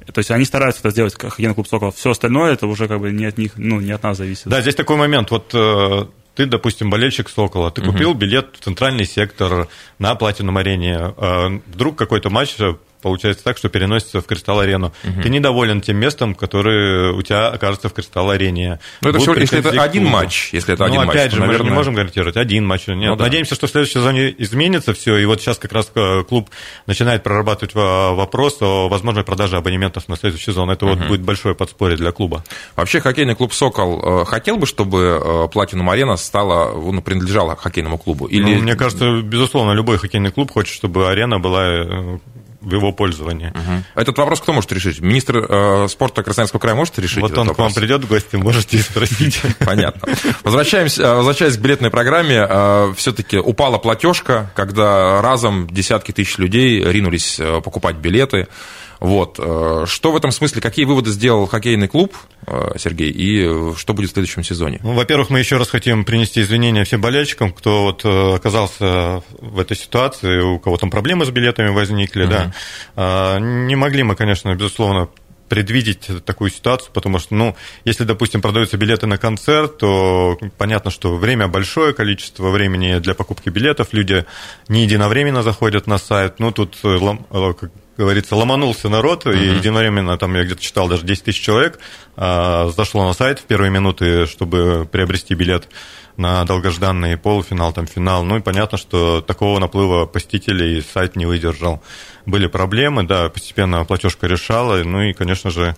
То 0.06 0.20
есть 0.20 0.30
они 0.30 0.46
стараются 0.46 0.80
это 0.80 0.88
сделать, 0.88 1.14
как 1.16 1.32
хоккейный 1.32 1.54
клуб 1.54 1.68
«Сокол». 1.68 1.90
Все 1.90 2.12
остальное 2.12 2.54
это 2.54 2.66
уже 2.66 2.88
как 2.88 2.98
бы 2.98 3.10
не 3.10 3.26
от 3.26 3.36
них, 3.36 3.52
ну, 3.56 3.78
не 3.78 3.92
от 3.92 4.02
нас 4.02 4.16
зависит. 4.16 4.46
Да, 4.46 4.62
здесь 4.62 4.74
такой 4.74 4.96
момент. 4.96 5.30
Вот 5.30 5.50
э, 5.52 6.06
ты, 6.34 6.46
допустим, 6.46 6.88
болельщик 6.88 7.28
Сокола, 7.28 7.70
ты 7.70 7.82
купил 7.82 8.12
uh-huh. 8.12 8.18
билет 8.18 8.56
в 8.58 8.64
центральный 8.64 9.04
сектор 9.04 9.68
на 9.98 10.14
платином 10.14 10.56
арене. 10.56 11.12
Э, 11.18 11.60
вдруг 11.66 11.96
какой-то 11.96 12.30
матч 12.30 12.56
получается 13.02 13.44
так, 13.44 13.58
что 13.58 13.68
переносится 13.68 14.20
в 14.20 14.26
Кристалл-арену. 14.26 14.92
Угу. 15.04 15.22
Ты 15.22 15.28
недоволен 15.28 15.80
тем 15.80 15.96
местом, 15.96 16.34
которое 16.34 17.12
у 17.12 17.22
тебя 17.22 17.48
окажется 17.48 17.88
в 17.88 17.92
Кристалл-арене. 17.92 18.78
Ну, 19.02 19.10
это 19.10 19.18
все, 19.18 19.34
если 19.34 19.58
это 19.58 19.82
один 19.82 20.06
матч, 20.06 20.50
если 20.52 20.74
это 20.74 20.84
ну, 20.84 20.90
один 20.90 21.00
опять 21.00 21.08
матч, 21.08 21.16
опять 21.16 21.32
же, 21.32 21.40
наверное... 21.40 21.58
мы 21.58 21.64
же 21.64 21.70
не 21.70 21.76
можем 21.76 21.94
гарантировать 21.94 22.36
один 22.36 22.66
матч. 22.66 22.86
Нет. 22.86 22.98
Ну, 22.98 23.16
да. 23.16 23.24
Надеемся, 23.24 23.54
что 23.54 23.66
в 23.66 23.70
следующем 23.70 24.00
сезоне 24.00 24.34
изменится 24.38 24.94
все, 24.94 25.16
и 25.16 25.24
вот 25.24 25.40
сейчас 25.40 25.58
как 25.58 25.72
раз 25.72 25.90
э, 25.94 26.22
клуб 26.24 26.50
начинает 26.86 27.22
прорабатывать 27.22 27.74
вопрос 27.74 28.58
о 28.60 28.88
возможной 28.88 29.24
продаже 29.24 29.56
абонементов 29.56 30.08
на 30.08 30.16
следующий 30.16 30.46
сезон. 30.46 30.70
Это 30.70 30.86
угу. 30.86 30.94
вот 30.94 31.08
будет 31.08 31.20
большое 31.22 31.54
подспорье 31.54 31.96
для 31.96 32.12
клуба. 32.12 32.44
Вообще, 32.76 33.00
хоккейный 33.00 33.34
клуб 33.34 33.52
«Сокол» 33.52 34.22
э, 34.22 34.24
хотел 34.24 34.56
бы, 34.56 34.66
чтобы 34.66 35.48
Платинум 35.52 35.90
э, 35.90 35.92
Арена 35.92 36.16
стала, 36.16 36.72
ну, 36.72 37.02
принадлежала 37.02 37.56
хоккейному 37.56 37.98
клубу? 37.98 38.26
Или... 38.26 38.54
Ну, 38.54 38.62
мне 38.62 38.76
кажется, 38.76 39.20
безусловно, 39.22 39.72
любой 39.72 39.98
хоккейный 39.98 40.30
клуб 40.30 40.50
хочет, 40.50 40.74
чтобы 40.74 41.08
арена 41.08 41.38
была 41.38 42.20
в 42.62 42.72
его 42.72 42.92
пользовании. 42.92 43.48
Угу. 43.48 43.84
Этот 43.94 44.18
вопрос 44.18 44.40
кто 44.40 44.52
может 44.52 44.72
решить? 44.72 45.00
Министр 45.00 45.46
э, 45.48 45.88
спорта 45.88 46.22
Красноярского 46.22 46.60
края 46.60 46.74
может 46.74 46.98
решить? 46.98 47.20
Вот 47.20 47.36
он 47.36 47.48
вопрос? 47.48 47.56
к 47.56 47.58
вам 47.58 47.74
придет 47.74 48.04
в 48.04 48.08
гости, 48.08 48.36
можете 48.36 48.78
спросить. 48.78 49.40
Понятно. 49.58 50.12
Возвращаемся, 50.44 51.02
э, 51.02 51.14
возвращаясь 51.14 51.56
к 51.56 51.60
билетной 51.60 51.90
программе, 51.90 52.46
э, 52.48 52.94
все-таки 52.96 53.38
упала 53.38 53.78
платежка, 53.78 54.50
когда 54.54 55.20
разом 55.20 55.68
десятки 55.68 56.12
тысяч 56.12 56.38
людей 56.38 56.82
ринулись 56.82 57.38
э, 57.38 57.60
покупать 57.60 57.96
билеты. 57.96 58.48
Вот. 59.02 59.34
Э, 59.40 59.84
что 59.88 60.12
в 60.12 60.16
этом 60.16 60.30
смысле, 60.30 60.62
какие 60.62 60.84
выводы 60.84 61.10
сделал 61.10 61.48
хоккейный 61.48 61.88
клуб, 61.88 62.14
э, 62.46 62.74
Сергей, 62.78 63.10
и 63.10 63.44
э, 63.44 63.74
что 63.76 63.94
будет 63.94 64.10
в 64.10 64.12
следующем 64.12 64.44
сезоне? 64.44 64.78
Ну, 64.80 64.92
во-первых, 64.92 65.28
мы 65.28 65.40
еще 65.40 65.56
раз 65.56 65.70
хотим 65.70 66.04
принести 66.04 66.40
извинения 66.40 66.84
всем 66.84 67.00
болельщикам, 67.00 67.52
кто 67.52 67.82
вот 67.82 68.04
оказался 68.04 69.24
в 69.40 69.58
этой 69.58 69.76
ситуации, 69.76 70.38
у 70.38 70.60
кого 70.60 70.76
там 70.76 70.88
проблемы 70.88 71.24
с 71.24 71.30
билетами 71.30 71.70
возникли, 71.70 72.22
угу. 72.22 72.30
да. 72.30 72.52
А, 72.94 73.38
не 73.40 73.74
могли 73.74 74.04
мы, 74.04 74.14
конечно, 74.14 74.54
безусловно, 74.54 75.08
предвидеть 75.48 76.08
такую 76.24 76.50
ситуацию, 76.52 76.92
потому 76.92 77.18
что, 77.18 77.34
ну, 77.34 77.56
если, 77.84 78.04
допустим, 78.04 78.40
продаются 78.40 78.76
билеты 78.76 79.06
на 79.06 79.18
концерт, 79.18 79.78
то 79.78 80.38
понятно, 80.58 80.92
что 80.92 81.16
время 81.16 81.48
большое 81.48 81.92
количество 81.92 82.50
времени 82.50 83.00
для 83.00 83.14
покупки 83.14 83.48
билетов, 83.48 83.88
люди 83.90 84.24
не 84.68 84.84
единовременно 84.84 85.42
заходят 85.42 85.88
на 85.88 85.98
сайт, 85.98 86.38
ну, 86.38 86.52
тут, 86.52 86.78
говорится, 87.96 88.36
ломанулся 88.36 88.88
народ, 88.88 89.26
uh-huh. 89.26 89.36
и 89.36 89.56
единовременно, 89.56 90.16
там 90.18 90.34
я 90.34 90.44
где-то 90.44 90.60
читал, 90.60 90.88
даже 90.88 91.04
10 91.04 91.24
тысяч 91.24 91.40
человек 91.40 91.78
а, 92.16 92.70
зашло 92.76 93.06
на 93.06 93.12
сайт 93.12 93.38
в 93.38 93.44
первые 93.44 93.70
минуты, 93.70 94.26
чтобы 94.26 94.88
приобрести 94.90 95.34
билет 95.34 95.68
на 96.16 96.44
долгожданный 96.44 97.16
полуфинал, 97.16 97.72
там 97.72 97.86
финал. 97.86 98.24
Ну 98.24 98.36
и 98.36 98.40
понятно, 98.40 98.76
что 98.78 99.20
такого 99.22 99.58
наплыва 99.58 100.06
посетителей 100.06 100.82
сайт 100.82 101.16
не 101.16 101.26
выдержал. 101.26 101.82
Были 102.26 102.46
проблемы, 102.46 103.04
да, 103.04 103.28
постепенно 103.28 103.84
платежка 103.84 104.26
решала, 104.26 104.82
ну 104.84 105.02
и, 105.02 105.12
конечно 105.12 105.50
же, 105.50 105.76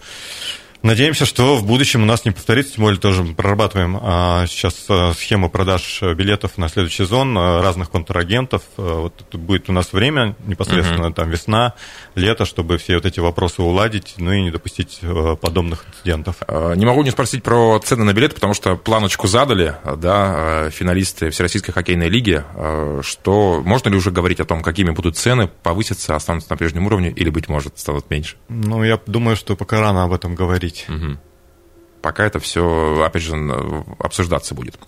Надеемся, 0.85 1.25
что 1.25 1.57
в 1.57 1.65
будущем 1.65 2.03
у 2.03 2.05
нас 2.05 2.27
не 2.27 2.31
повторится, 2.31 2.75
тем 2.75 2.85
более 2.85 3.01
тоже 3.01 3.25
прорабатываем 3.25 3.99
а, 4.03 4.47
сейчас 4.47 4.85
а, 4.91 5.15
схему 5.15 5.49
продаж 5.49 6.03
билетов 6.03 6.59
на 6.59 6.69
следующий 6.69 7.05
сезон 7.05 7.35
а, 7.39 7.63
разных 7.63 7.91
контрагентов. 7.91 8.61
Вот 8.77 9.15
тут 9.31 9.41
будет 9.41 9.71
у 9.71 9.73
нас 9.73 9.95
время, 9.95 10.37
непосредственно 10.47 11.07
угу. 11.07 11.15
там 11.15 11.31
весна, 11.31 11.73
лето, 12.15 12.45
чтобы 12.45 12.77
все 12.77 12.97
вот 12.97 13.07
эти 13.07 13.19
вопросы 13.19 13.63
уладить, 13.63 14.17
ну 14.19 14.31
и 14.33 14.43
не 14.43 14.51
допустить 14.51 15.01
подобных 15.41 15.87
инцидентов. 15.89 16.37
Не 16.77 16.85
могу 16.85 17.03
не 17.03 17.11
спросить 17.11 17.43
про 17.43 17.81
цены 17.83 18.05
на 18.05 18.13
билеты, 18.13 18.35
потому 18.35 18.53
что 18.53 18.77
планочку 18.77 19.27
задали, 19.27 19.77
да, 19.97 20.69
финалисты 20.69 21.31
Всероссийской 21.31 21.73
хоккейной 21.73 22.11
лиги, 22.11 22.45
что 23.01 23.63
можно 23.65 23.89
ли 23.89 23.97
уже 23.97 24.11
говорить 24.11 24.41
о 24.41 24.45
том, 24.45 24.63
какими 24.63 24.91
будут 24.91 25.17
цены, 25.17 25.49
повысятся, 25.63 26.15
останутся 26.15 26.51
на 26.51 26.59
прежнем 26.59 26.85
уровне 26.85 27.09
или, 27.09 27.31
быть 27.31 27.49
может, 27.49 27.79
станут 27.79 28.11
меньше? 28.11 28.37
Ну, 28.51 28.85
я 28.85 29.01
думаю, 29.07 29.35
что 29.37 29.57
пока 29.57 29.81
рано 29.81 30.05
об 30.05 30.13
этом 30.13 30.35
говорить 30.35 30.74
обсудить. 30.75 30.89
Угу. 30.89 31.19
Пока 32.03 32.27
это 32.27 32.39
все, 32.39 33.03
опять 33.05 33.23
же, 33.23 33.35
обсуждаться 33.99 34.55
будет. 34.55 34.79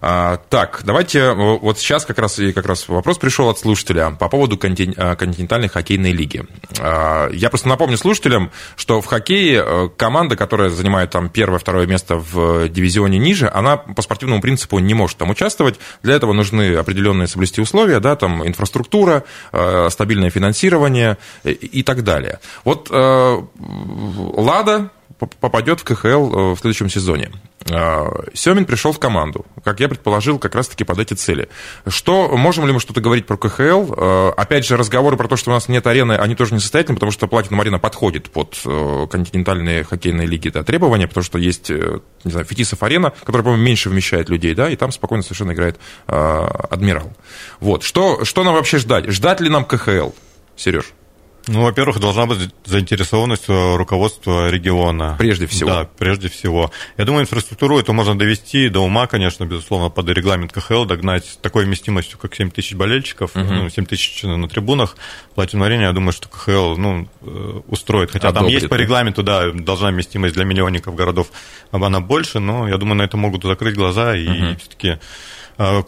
А, 0.00 0.38
так, 0.48 0.82
давайте 0.84 1.32
вот 1.32 1.78
сейчас 1.78 2.04
как 2.04 2.18
раз 2.18 2.38
и 2.38 2.52
как 2.52 2.66
раз 2.66 2.88
вопрос 2.88 3.18
пришел 3.18 3.48
от 3.48 3.58
слушателя 3.58 4.10
по 4.10 4.28
поводу 4.28 4.56
а, 4.56 5.16
континентальной 5.16 5.68
хоккейной 5.68 6.12
лиги. 6.12 6.44
А, 6.78 7.28
я 7.30 7.48
просто 7.48 7.68
напомню 7.68 7.96
слушателям, 7.96 8.50
что 8.76 9.00
в 9.00 9.06
хоккее 9.06 9.62
э, 9.64 9.88
команда, 9.96 10.36
которая 10.36 10.70
занимает 10.70 11.10
там 11.10 11.28
первое, 11.28 11.58
второе 11.58 11.86
место 11.86 12.16
в 12.16 12.68
дивизионе 12.68 13.18
ниже, 13.18 13.50
она 13.52 13.76
по 13.76 14.02
спортивному 14.02 14.40
принципу 14.40 14.78
не 14.78 14.94
может 14.94 15.18
там 15.18 15.30
участвовать. 15.30 15.78
Для 16.02 16.14
этого 16.14 16.32
нужны 16.32 16.76
определенные 16.76 17.26
соблюсти 17.26 17.60
условия, 17.60 18.00
да, 18.00 18.16
там 18.16 18.46
инфраструктура, 18.46 19.24
э, 19.52 19.88
стабильное 19.90 20.30
финансирование 20.30 21.18
и 21.44 21.82
так 21.82 22.04
далее. 22.04 22.40
Вот 22.64 22.88
э, 22.90 23.42
Лада 23.56 24.90
попадет 25.40 25.80
в 25.80 25.84
КХЛ 25.84 26.54
в 26.54 26.58
следующем 26.58 26.88
сезоне. 26.88 27.30
А, 27.70 28.24
Семин 28.34 28.64
пришел 28.64 28.92
в 28.92 28.98
команду, 28.98 29.46
как 29.64 29.80
я 29.80 29.88
предположил, 29.88 30.38
как 30.38 30.54
раз-таки 30.54 30.84
под 30.84 30.98
эти 30.98 31.14
цели. 31.14 31.48
Что, 31.86 32.36
можем 32.36 32.66
ли 32.66 32.72
мы 32.72 32.80
что-то 32.80 33.00
говорить 33.00 33.26
про 33.26 33.36
КХЛ? 33.36 33.94
А, 33.96 34.34
опять 34.36 34.66
же, 34.66 34.76
разговоры 34.76 35.16
про 35.16 35.28
то, 35.28 35.36
что 35.36 35.50
у 35.50 35.54
нас 35.54 35.68
нет 35.68 35.86
арены, 35.86 36.12
они 36.12 36.34
тоже 36.34 36.54
несостоятельны, 36.54 36.96
потому 36.96 37.12
что 37.12 37.26
Платинум 37.26 37.60
Арена 37.60 37.78
подходит 37.78 38.30
под 38.30 38.58
э, 38.64 39.06
континентальные 39.10 39.84
хоккейные 39.84 40.26
лиги 40.26 40.48
да, 40.48 40.62
требования, 40.62 41.06
потому 41.06 41.24
что 41.24 41.38
есть, 41.38 41.70
э, 41.70 42.00
не 42.24 42.30
знаю, 42.30 42.46
Фетисов 42.46 42.82
Арена, 42.82 43.12
которая, 43.20 43.44
по-моему, 43.44 43.64
меньше 43.64 43.90
вмещает 43.90 44.28
людей, 44.28 44.54
да, 44.54 44.70
и 44.70 44.76
там 44.76 44.92
спокойно 44.92 45.22
совершенно 45.22 45.52
играет 45.52 45.78
э, 46.06 46.14
Адмирал. 46.70 47.12
Вот. 47.60 47.82
Что, 47.82 48.24
что 48.24 48.44
нам 48.44 48.54
вообще 48.54 48.78
ждать? 48.78 49.06
Ждать 49.10 49.40
ли 49.40 49.48
нам 49.48 49.64
КХЛ, 49.64 50.10
Сереж? 50.56 50.92
Ну, 51.48 51.62
во-первых, 51.62 51.98
должна 51.98 52.26
быть 52.26 52.50
заинтересованность 52.64 53.48
э, 53.48 53.76
руководства 53.76 54.50
региона. 54.50 55.16
Прежде 55.18 55.46
всего. 55.46 55.70
Да, 55.70 55.88
прежде 55.98 56.28
всего. 56.28 56.70
Я 56.98 57.04
думаю, 57.04 57.22
инфраструктуру 57.22 57.78
это 57.78 57.92
можно 57.92 58.18
довести 58.18 58.68
до 58.68 58.80
ума, 58.80 59.06
конечно, 59.06 59.44
безусловно, 59.44 59.88
под 59.88 60.08
регламент 60.10 60.52
КХЛ, 60.52 60.84
догнать 60.84 61.24
с 61.24 61.36
такой 61.36 61.64
вместимостью, 61.64 62.18
как 62.18 62.34
7 62.34 62.50
тысяч 62.50 62.74
болельщиков, 62.74 63.34
угу. 63.34 63.44
ну, 63.44 63.70
7 63.70 63.86
тысяч 63.86 64.22
на 64.22 64.48
трибунах. 64.48 64.96
Платину 65.34 65.64
арене, 65.64 65.84
я 65.84 65.92
думаю, 65.92 66.12
что 66.12 66.28
КХЛ 66.28 66.76
ну, 66.76 67.08
э, 67.22 67.60
устроит. 67.66 68.10
Хотя 68.10 68.28
Одобрит, 68.28 68.46
там 68.46 68.54
есть 68.54 68.68
по 68.68 68.74
регламенту, 68.74 69.22
да, 69.22 69.50
должна 69.50 69.88
вместимость 69.88 70.34
для 70.34 70.44
миллионников 70.44 70.94
городов, 70.94 71.28
она 71.70 72.00
больше, 72.00 72.40
но 72.40 72.68
я 72.68 72.76
думаю, 72.76 72.96
на 72.96 73.02
это 73.02 73.16
могут 73.16 73.44
закрыть 73.44 73.74
глаза 73.74 74.14
и 74.14 74.28
угу. 74.28 74.58
все-таки 74.58 74.98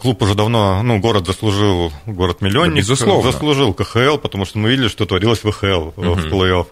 клуб 0.01 0.21
уже 0.21 0.35
давно, 0.35 0.83
ну, 0.83 0.99
город 0.99 1.27
заслужил, 1.27 1.93
город-миллионник, 2.05 2.75
да, 2.75 2.79
безусловно. 2.81 3.31
заслужил 3.31 3.73
КХЛ, 3.73 4.17
потому 4.17 4.45
что 4.45 4.59
мы 4.59 4.69
видели, 4.69 4.89
что 4.89 5.05
творилось 5.05 5.43
в 5.43 5.51
ХЛ, 5.51 5.89
угу. 5.95 6.13
в 6.13 6.25
плей-офф. 6.27 6.67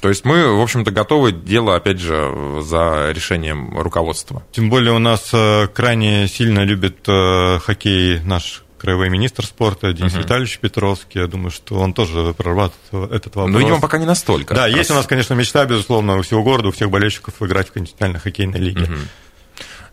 То 0.00 0.08
есть 0.10 0.24
мы, 0.24 0.54
в 0.54 0.60
общем-то, 0.60 0.90
готовы 0.90 1.32
дело, 1.32 1.76
опять 1.76 1.98
же, 1.98 2.60
за 2.60 3.10
решением 3.12 3.78
руководства. 3.78 4.42
Тем 4.52 4.68
более 4.68 4.92
у 4.92 4.98
нас 4.98 5.30
э, 5.32 5.66
крайне 5.68 6.28
сильно 6.28 6.60
любит 6.60 7.08
э, 7.08 7.58
хоккей 7.60 8.20
наш 8.20 8.64
краевой 8.76 9.08
министр 9.08 9.46
спорта 9.46 9.94
Денис 9.94 10.14
Витальевич 10.14 10.58
Петровский. 10.58 11.20
Я 11.20 11.26
думаю, 11.26 11.50
что 11.50 11.76
он 11.76 11.94
тоже 11.94 12.34
прорабатывает 12.34 13.12
этот 13.12 13.34
вопрос. 13.34 13.50
Но, 13.50 13.58
видимо, 13.58 13.80
пока 13.80 13.96
не 13.96 14.04
настолько. 14.04 14.54
Да, 14.54 14.66
есть 14.66 14.90
у 14.90 14.94
нас, 14.94 15.06
конечно, 15.06 15.32
мечта, 15.32 15.64
безусловно, 15.64 16.18
у 16.18 16.22
всего 16.22 16.42
города, 16.42 16.68
у 16.68 16.72
всех 16.72 16.90
болельщиков 16.90 17.34
играть 17.40 17.68
в 17.68 17.72
континентальной 17.72 18.20
хоккейной 18.20 18.60
лиге. 18.60 18.86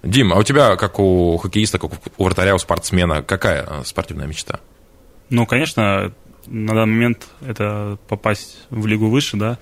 Дим, 0.04 0.34
а 0.34 0.38
у 0.38 0.44
тебя, 0.44 0.76
как 0.78 1.00
у 1.00 1.38
хоккеиста, 1.38 1.78
как 1.78 1.92
у 2.18 2.24
вратаря, 2.24 2.56
у 2.56 2.58
спортсмена, 2.58 3.22
какая 3.22 3.64
э, 3.64 3.84
спортивная 3.86 4.28
мечта? 4.28 4.60
Ну, 5.30 5.46
конечно, 5.46 6.12
на 6.48 6.74
данный 6.74 6.94
момент 6.94 7.28
это 7.42 7.98
попасть 8.08 8.66
в 8.70 8.88
лигу 8.88 9.08
выше, 9.08 9.38
да. 9.38 9.60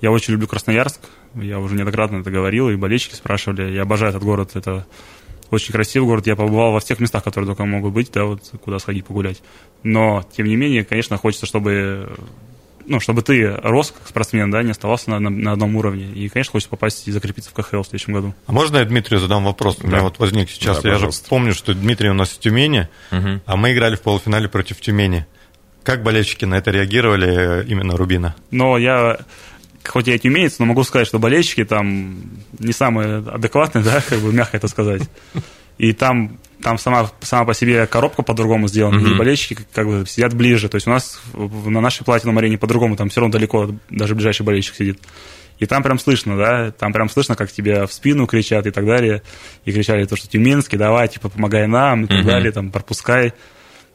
Я 0.00 0.10
очень 0.10 0.32
люблю 0.32 0.46
Красноярск, 0.46 1.00
я 1.34 1.58
уже 1.58 1.74
неоднократно 1.74 2.18
это 2.18 2.30
говорил, 2.30 2.68
и 2.68 2.76
болельщики 2.76 3.14
спрашивали. 3.14 3.72
Я 3.72 3.82
обожаю 3.82 4.10
этот 4.10 4.22
город, 4.22 4.50
это 4.54 4.86
очень 5.50 5.72
красивый 5.72 6.08
город. 6.08 6.26
Я 6.26 6.36
побывал 6.36 6.72
во 6.72 6.80
всех 6.80 7.00
местах, 7.00 7.24
которые 7.24 7.48
только 7.48 7.64
могут 7.64 7.92
быть, 7.92 8.10
да, 8.12 8.24
вот 8.24 8.42
куда 8.62 8.78
сходить 8.78 9.06
погулять. 9.06 9.42
Но, 9.82 10.24
тем 10.36 10.46
не 10.46 10.56
менее, 10.56 10.84
конечно, 10.84 11.16
хочется, 11.16 11.46
чтобы 11.46 12.10
ну, 12.86 13.00
чтобы 13.00 13.22
ты 13.22 13.50
рос 13.62 13.92
как 13.96 14.08
спортсмен, 14.08 14.50
да, 14.50 14.62
не 14.62 14.70
оставался 14.70 15.10
на, 15.10 15.18
на, 15.20 15.30
на 15.30 15.52
одном 15.52 15.76
уровне. 15.76 16.06
И, 16.12 16.28
конечно, 16.28 16.52
хочется 16.52 16.70
попасть 16.70 17.06
и 17.08 17.12
закрепиться 17.12 17.50
в 17.50 17.52
КХЛ 17.54 17.82
в 17.82 17.84
следующем 17.86 18.12
году. 18.14 18.34
А 18.46 18.52
можно 18.52 18.78
я 18.78 18.84
Дмитрию 18.84 19.20
задам 19.20 19.44
вопрос? 19.44 19.78
У 19.82 19.86
меня 19.86 20.02
вот 20.02 20.18
возник 20.18 20.50
сейчас. 20.50 20.82
Да, 20.82 20.88
я 20.88 20.94
пожалуйста. 20.94 21.24
же 21.24 21.28
помню, 21.28 21.54
что 21.54 21.74
Дмитрий 21.74 22.08
у 22.10 22.14
нас 22.14 22.30
в 22.30 22.38
Тюмени, 22.38 22.88
Мгм. 23.10 23.42
а 23.46 23.56
мы 23.56 23.72
играли 23.72 23.96
в 23.96 24.00
полуфинале 24.02 24.48
против 24.48 24.80
Тюмени. 24.80 25.26
Как 25.82 26.02
болельщики 26.02 26.44
на 26.44 26.56
это 26.56 26.70
реагировали 26.70 27.62
э, 27.62 27.64
именно 27.66 27.96
Рубина? 27.96 28.34
Но 28.50 28.76
я, 28.76 29.18
хоть 29.84 30.06
я 30.08 30.14
и 30.14 30.18
тюменец, 30.18 30.58
но 30.58 30.66
могу 30.66 30.84
сказать, 30.84 31.06
что 31.06 31.18
болельщики 31.18 31.64
там 31.64 32.20
не 32.58 32.72
самые 32.72 33.18
адекватные, 33.18 33.82
да, 33.84 34.02
как 34.06 34.18
бы 34.20 34.32
мягко 34.32 34.56
это 34.58 34.68
сказать. 34.68 35.02
И 35.78 35.92
там, 35.94 36.38
там 36.62 36.78
сама, 36.78 37.10
сама 37.20 37.44
по 37.44 37.54
себе 37.54 37.86
коробка 37.86 38.22
по-другому 38.22 38.68
сделана, 38.68 38.98
и 39.14 39.14
болельщики 39.16 39.58
как- 39.72 39.86
бы 39.86 40.04
сидят 40.06 40.34
ближе. 40.34 40.68
То 40.68 40.76
есть 40.76 40.86
у 40.86 40.90
нас 40.90 41.20
на 41.34 41.80
нашей 41.80 42.04
платином 42.04 42.38
арене 42.38 42.58
по-другому, 42.58 42.96
там 42.96 43.08
все 43.08 43.20
равно 43.20 43.32
далеко 43.32 43.70
даже 43.88 44.14
ближайший 44.14 44.42
болельщик 44.42 44.74
сидит. 44.74 45.00
И 45.58 45.66
там 45.66 45.82
прям 45.82 45.98
слышно, 45.98 46.36
да, 46.38 46.70
там 46.70 46.92
прям 46.92 47.10
слышно, 47.10 47.36
как 47.36 47.52
тебе 47.52 47.86
в 47.86 47.92
спину 47.92 48.26
кричат 48.26 48.66
и 48.66 48.70
так 48.70 48.86
далее. 48.86 49.22
И 49.66 49.72
кричали 49.72 50.06
то, 50.06 50.16
что 50.16 50.26
Тюменский, 50.26 50.78
давай, 50.78 51.08
типа, 51.08 51.28
помогай 51.28 51.66
нам 51.66 52.04
и 52.04 52.06
так 52.06 52.24
далее, 52.24 52.50
там, 52.52 52.70
пропускай. 52.70 53.30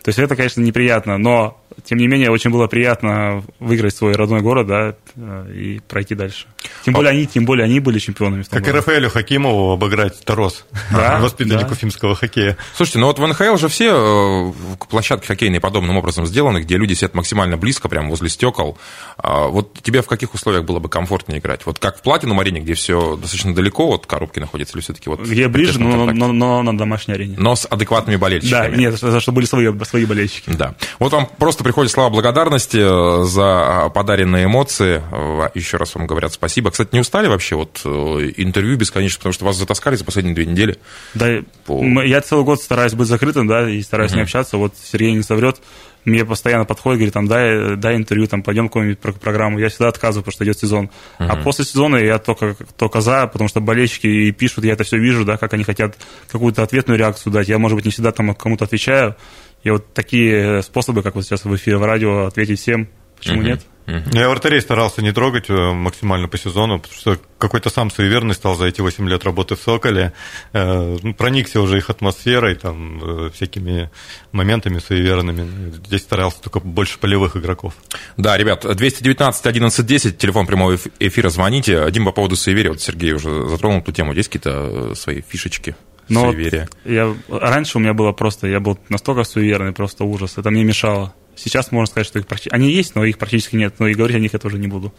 То 0.03 0.09
есть 0.09 0.19
это, 0.19 0.35
конечно, 0.35 0.61
неприятно, 0.61 1.17
но, 1.17 1.59
тем 1.83 1.97
не 1.97 2.07
менее, 2.07 2.31
очень 2.31 2.49
было 2.51 2.67
приятно 2.67 3.43
выиграть 3.59 3.95
свой 3.95 4.13
родной 4.13 4.41
город, 4.41 4.67
да, 4.67 4.95
э, 5.15 5.51
и 5.53 5.79
пройти 5.87 6.15
дальше. 6.15 6.45
Тем 6.83 6.93
более 6.93 7.11
они, 7.11 7.27
тем 7.27 7.45
более 7.45 7.65
они 7.65 7.79
были 7.79 7.99
чемпионами. 7.99 8.41
в 8.43 8.49
том 8.49 8.57
Как 8.59 8.67
и 8.67 8.71
году. 8.71 8.77
Рафаэлю 8.77 9.09
Хакимову 9.09 9.71
обыграть 9.73 10.23
Тарос, 10.25 10.65
Да, 10.91 11.19
воспитаннику 11.21 11.69
да. 11.71 11.75
финского 11.75 12.15
хоккея. 12.15 12.57
Слушайте, 12.75 12.99
ну 12.99 13.07
вот 13.07 13.19
в 13.19 13.27
НХЛ 13.27 13.57
же 13.57 13.67
все 13.67 13.91
э, 13.93 14.85
площадки 14.89 15.27
хоккейные 15.27 15.59
подобным 15.59 15.97
образом 15.97 16.25
сделаны, 16.25 16.59
где 16.59 16.77
люди 16.77 16.93
сидят 16.93 17.13
максимально 17.13 17.57
близко, 17.57 17.89
прямо 17.89 18.09
возле 18.09 18.29
стекол. 18.29 18.77
А 19.17 19.47
Вот 19.47 19.73
тебе 19.83 20.01
в 20.01 20.07
каких 20.07 20.33
условиях 20.33 20.63
было 20.65 20.79
бы 20.79 20.89
комфортнее 20.89 21.39
играть? 21.39 21.65
Вот 21.65 21.79
как 21.79 21.97
в 21.97 22.01
Платинум 22.01 22.39
арене, 22.39 22.61
где 22.61 22.73
все 22.73 23.15
достаточно 23.15 23.53
далеко 23.53 23.93
от 23.93 24.05
коробки 24.05 24.39
находится, 24.39 24.77
или 24.77 24.83
все-таки 24.83 25.09
вот... 25.09 25.21
Где 25.21 25.47
ближе, 25.47 25.79
но, 25.79 26.05
но, 26.11 26.31
но 26.31 26.61
на 26.63 26.77
домашней 26.77 27.13
арене. 27.15 27.35
Но 27.37 27.55
с 27.55 27.65
адекватными 27.69 28.15
Да, 28.15 28.21
болельщиками. 28.21 28.75
нет, 28.77 28.95
за 28.99 29.19
что 29.19 29.31
были 29.31 29.45
свои, 29.45 29.67
свои 29.83 30.05
болельщики. 30.05 30.49
Да. 30.51 30.75
Вот 30.99 31.11
вам 31.13 31.27
просто 31.37 31.63
приходят 31.65 31.91
слова 31.91 32.11
благодарности 32.11 32.77
э, 32.77 33.23
за 33.25 33.89
подаренные 33.93 34.45
эмоции. 34.45 35.01
Э, 35.11 35.49
Еще 35.55 35.77
раз 35.77 35.95
вам 35.95 36.05
говорят 36.05 36.31
спасибо. 36.31 36.69
Кстати, 36.69 36.89
не 36.93 36.99
устали 36.99 37.27
вообще 37.27 37.55
вот 37.55 37.81
э, 37.83 37.89
интервью 38.37 38.77
бесконечно, 38.77 39.17
потому 39.17 39.33
что 39.33 39.45
вас 39.45 39.55
затаскали 39.57 39.95
за 39.95 40.05
последние 40.05 40.35
две 40.35 40.45
недели? 40.45 40.77
Да, 41.15 41.27
По- 41.65 41.83
я 42.03 42.21
целый 42.21 42.45
год 42.45 42.61
стараюсь 42.61 42.93
быть 42.93 43.07
закрытым, 43.07 43.47
да, 43.47 43.67
и 43.67 43.81
стараюсь 43.81 44.13
не 44.13 44.21
общаться. 44.21 44.57
Вот 44.57 44.75
Сергей 44.81 45.11
не 45.13 45.23
соврет. 45.23 45.57
Мне 46.05 46.23
постоянно 46.23 46.65
подходит, 46.65 46.99
говорит, 46.99 47.13
там, 47.13 47.27
дай, 47.27 47.75
дай 47.75 47.95
интервью, 47.95 48.27
там, 48.27 48.43
пойдем 48.43 48.67
какую-нибудь 48.67 48.99
про- 48.99 49.13
программу. 49.13 49.59
Я 49.59 49.69
всегда 49.69 49.89
отказываю, 49.89 50.23
потому 50.23 50.33
что 50.33 50.45
идет 50.45 50.59
сезон. 50.59 50.89
А 51.17 51.35
после 51.43 51.65
сезона 51.65 51.97
я 51.97 52.19
только, 52.19 52.55
только 52.77 53.01
за, 53.01 53.27
потому 53.27 53.47
что 53.47 53.59
болельщики 53.59 54.07
и 54.07 54.31
пишут, 54.31 54.65
я 54.65 54.73
это 54.73 54.83
все 54.83 54.97
вижу, 54.97 55.25
да, 55.25 55.37
как 55.37 55.53
они 55.53 55.63
хотят 55.63 55.97
какую-то 56.31 56.63
ответную 56.63 56.99
реакцию 56.99 57.33
дать. 57.33 57.47
Я, 57.47 57.57
может 57.57 57.75
быть, 57.75 57.85
не 57.85 57.91
всегда 57.91 58.11
там 58.11 58.33
кому-то 58.35 58.65
отвечаю. 58.65 59.15
И 59.63 59.69
вот 59.71 59.93
такие 59.93 60.61
способы, 60.61 61.01
как 61.01 61.15
вот 61.15 61.25
сейчас 61.25 61.43
в 61.43 61.55
эфире 61.55 61.77
в 61.77 61.83
радио, 61.83 62.25
ответить 62.27 62.59
всем, 62.59 62.87
почему 63.17 63.41
нет? 63.49 63.65
Я 63.87 64.29
вратарей 64.29 64.61
старался 64.61 65.01
не 65.03 65.11
трогать 65.11 65.45
э, 65.49 65.53
максимально 65.73 66.27
по 66.27 66.37
сезону, 66.37 66.79
потому 66.79 66.99
что 66.99 67.17
какой-то 67.37 67.69
сам 67.69 67.91
суеверный 67.91 68.33
стал 68.33 68.55
за 68.55 68.65
эти 68.65 68.81
8 68.81 69.07
лет 69.07 69.23
работы 69.23 69.55
в 69.55 69.59
«Соколе». 69.61 70.13
Э, 70.53 70.97
ну, 71.01 71.13
Проникся 71.13 71.61
уже 71.61 71.77
их 71.77 71.89
атмосферой, 71.91 72.55
там, 72.55 72.99
э, 73.27 73.29
всякими 73.33 73.91
моментами 74.31 74.79
суеверными. 74.79 75.71
Здесь 75.85 76.01
старался 76.01 76.41
только 76.41 76.59
больше 76.59 76.97
полевых 76.97 77.35
игроков. 77.37 77.75
Да, 78.17 78.37
ребят, 78.37 78.65
219 78.75 79.45
11 79.45 79.85
10, 79.85 80.17
телефон 80.17 80.47
прямого 80.47 80.73
эф- 80.75 80.91
эфира, 80.99 81.29
звоните. 81.29 81.89
Дим, 81.91 82.05
по 82.05 82.11
поводу 82.11 82.35
суеверия, 82.35 82.71
вот 82.71 82.81
Сергей 82.81 83.13
уже 83.13 83.47
затронул 83.47 83.81
эту 83.81 83.91
тему. 83.91 84.13
Есть 84.13 84.29
какие-то 84.29 84.95
свои 84.95 85.21
фишечки 85.21 85.75
Но 86.09 86.25
вот 86.25 86.33
суеверия? 86.33 86.67
я, 86.85 87.13
раньше 87.29 87.77
у 87.77 87.81
меня 87.81 87.93
было 87.93 88.11
просто, 88.13 88.47
я 88.47 88.59
был 88.59 88.79
настолько 88.89 89.23
суеверный, 89.25 89.73
просто 89.73 90.05
ужас. 90.05 90.37
Это 90.37 90.49
мне 90.49 90.63
мешало. 90.63 91.13
Сейчас 91.35 91.71
можно 91.71 91.91
сказать, 91.91 92.07
что 92.07 92.19
их 92.19 92.25
практи- 92.25 92.49
они 92.51 92.71
есть, 92.71 92.95
но 92.95 93.03
их 93.05 93.17
практически 93.17 93.55
нет. 93.55 93.75
Но 93.79 93.87
и 93.87 93.93
говорить 93.93 94.15
о 94.15 94.19
них 94.19 94.33
я 94.33 94.39
тоже 94.39 94.57
не 94.57 94.67
буду. 94.67 94.93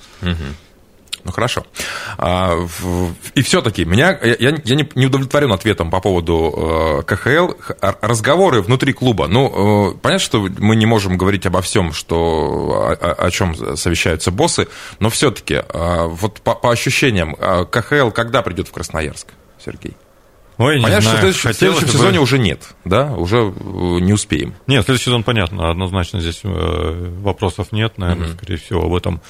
Ну 1.24 1.32
хорошо. 1.32 1.66
А, 2.18 2.54
и 3.34 3.42
все-таки 3.42 3.84
меня 3.84 4.16
я, 4.22 4.36
я- 4.38 4.74
не, 4.74 5.06
удовлетворен 5.06 5.50
ответом 5.52 5.90
по 5.90 6.00
поводу 6.00 7.00
э, 7.00 7.02
КХЛ. 7.02 7.52
А- 7.80 7.96
Разговоры 8.00 8.62
внутри 8.62 8.92
клуба. 8.92 9.26
Ну, 9.26 9.90
э, 9.92 9.98
понятно, 10.00 10.24
что 10.24 10.40
мы 10.58 10.76
не 10.76 10.86
можем 10.86 11.18
говорить 11.18 11.44
обо 11.44 11.62
всем, 11.62 11.92
что, 11.92 12.96
о, 13.00 13.12
о 13.26 13.30
чем 13.32 13.76
совещаются 13.76 14.30
боссы, 14.30 14.68
но 15.00 15.10
все-таки 15.10 15.64
вот 15.72 16.40
по, 16.42 16.54
по 16.54 16.70
ощущениям, 16.70 17.34
КХЛ 17.34 18.10
когда 18.10 18.42
придет 18.42 18.68
в 18.68 18.72
Красноярск, 18.72 19.26
Сергей? 19.64 19.96
Ой, 20.58 20.78
не 20.78 20.82
Понятно, 20.84 21.10
знаю. 21.10 21.16
что 21.16 21.16
в 21.16 21.20
следующем, 21.42 21.50
в 21.52 21.56
следующем 21.58 21.86
бы- 21.86 21.92
сезоне 21.92 22.20
уже 22.20 22.38
нет, 22.38 22.74
да, 22.86 23.12
уже 23.12 23.36
э, 23.36 23.50
не 24.00 24.12
успеем. 24.14 24.54
Нет, 24.66 24.84
следующий 24.86 25.04
сезон 25.06 25.22
понятно, 25.22 25.70
однозначно 25.70 26.20
здесь 26.20 26.40
э, 26.44 27.12
вопросов 27.20 27.72
нет, 27.72 27.98
наверное, 27.98 28.32
скорее 28.32 28.56
всего, 28.56 28.84
об 28.84 28.94
этом. 28.94 29.20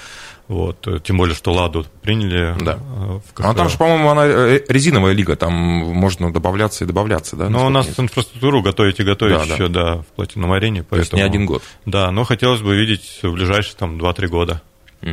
Вот, 0.47 0.87
тем 1.03 1.17
более, 1.19 1.35
что 1.35 1.53
Ладу 1.53 1.85
приняли 2.03 2.55
Да. 2.63 2.75
э, 2.75 3.19
в 3.19 3.23
А 3.41 3.55
там 3.55 3.67
КХЛ. 3.67 3.69
же, 3.73 3.79
по-моему, 3.79 4.09
она 4.11 4.27
резиновая 4.69 5.13
лига, 5.15 5.35
там 5.35 5.53
можно 5.53 6.33
добавляться 6.33 6.85
и 6.85 6.87
добавляться, 6.87 7.35
да? 7.35 7.49
Но 7.51 7.67
у 7.67 7.71
нас 7.71 7.87
мне 7.87 7.95
инфраструктуру 8.05 8.63
готовить 8.63 9.01
и 9.01 9.03
готовить 9.03 9.35
Да, 9.37 9.45
да. 9.47 9.55
еще, 9.55 9.67
да, 9.67 9.97
в 9.97 10.07
платином 10.15 10.53
арене. 10.53 10.85
То 10.85 10.95
есть 10.97 11.13
не 11.13 11.19
поэтому- 11.19 11.25
один 11.35 11.47
год. 11.47 11.63
Да, 11.87 12.13
но 12.13 12.23
хотелось 12.23 12.61
бы 12.61 12.77
видеть 12.77 13.19
в 13.25 13.33
ближайшие 13.33 13.75
там 13.77 13.99
2-3 13.99 14.29
года. 14.29 14.63
А, 15.03 15.09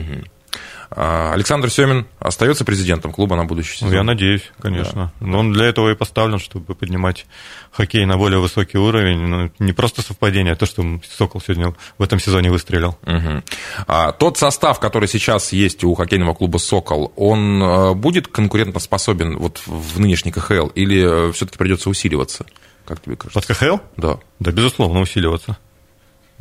Александр 0.95 1.69
Семин 1.69 2.05
остается 2.19 2.65
президентом 2.65 3.11
клуба 3.11 3.35
на 3.35 3.45
будущий 3.45 3.77
сезон. 3.77 3.93
я 3.93 4.03
надеюсь, 4.03 4.51
конечно. 4.59 5.11
Но 5.19 5.39
он 5.39 5.53
для 5.53 5.65
этого 5.65 5.91
и 5.91 5.95
поставлен, 5.95 6.39
чтобы 6.39 6.75
поднимать 6.75 7.25
хоккей 7.71 8.05
на 8.05 8.17
более 8.17 8.39
высокий 8.39 8.77
уровень. 8.77 9.19
Ну, 9.19 9.51
не 9.59 9.73
просто 9.73 10.01
совпадение, 10.01 10.53
а 10.53 10.55
то, 10.55 10.65
что 10.65 10.83
Сокол 11.09 11.41
сегодня 11.41 11.73
в 11.97 12.03
этом 12.03 12.19
сезоне 12.19 12.51
выстрелил. 12.51 12.97
Мгм. 13.05 13.43
А, 13.87 14.11
тот 14.11 14.37
состав, 14.37 14.79
который 14.79 15.07
сейчас 15.07 15.51
есть 15.53 15.83
у 15.83 15.93
хоккейного 15.95 16.33
клуба 16.33 16.57
«Сокол», 16.57 17.11
он 17.15 17.61
э, 17.61 17.93
будет 17.93 18.27
конкурентоспособен 18.27 19.37
вот 19.37 19.61
в 19.65 19.99
нынешней 19.99 20.31
КХЛ 20.31 20.67
или 20.67 21.31
все-таки 21.31 21.57
придется 21.57 21.89
усиливаться? 21.89 22.45
Как 22.85 23.01
тебе 23.01 23.15
кажется? 23.15 23.39
Под 23.39 23.57
КХЛ? 23.57 23.77
Да. 23.97 24.19
Да, 24.39 24.51
безусловно, 24.51 24.99
усиливаться. 24.99 25.57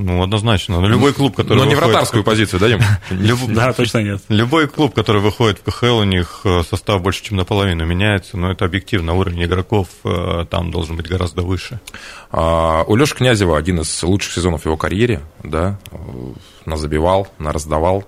Ну, 0.04 0.22
однозначно. 0.22 0.80
Но 0.80 0.88
любой 0.88 1.12
клуб, 1.12 1.36
который 1.36 1.58
Но 1.58 1.64
не 1.64 1.74
выходит- 1.74 1.92
вратарскую 1.92 2.24
позицию, 2.24 2.60
да, 2.60 2.68
Дим? 2.68 2.80
Люб- 3.10 3.52
Да, 3.52 3.72
точно 3.76 3.98
нет. 4.02 4.20
Любой 4.28 4.66
клуб, 4.68 4.94
который 4.94 5.20
выходит 5.20 5.58
в 5.58 5.64
КХЛ, 5.64 5.98
у 5.98 6.04
них 6.04 6.40
э, 6.44 6.62
состав 6.68 7.00
больше, 7.02 7.22
чем 7.24 7.36
наполовину 7.36 7.84
меняется, 7.86 8.36
но 8.36 8.50
это 8.50 8.64
объективно. 8.64 9.14
Уровень 9.14 9.44
игроков 9.44 9.88
э, 10.04 10.44
там 10.50 10.70
должен 10.70 10.96
быть 10.96 11.08
гораздо 11.08 11.42
выше. 11.42 11.80
А, 12.30 12.84
У 12.86 12.96
Леши 12.96 13.14
Князева 13.14 13.56
один 13.56 13.80
из 13.80 14.02
лучших 14.02 14.32
сезонов 14.32 14.64
его 14.64 14.76
карьере, 14.76 15.20
да, 15.44 15.78
э, 15.90 15.96
назабивал, 16.66 17.28
нараздавал. 17.38 18.04
А 18.04 18.06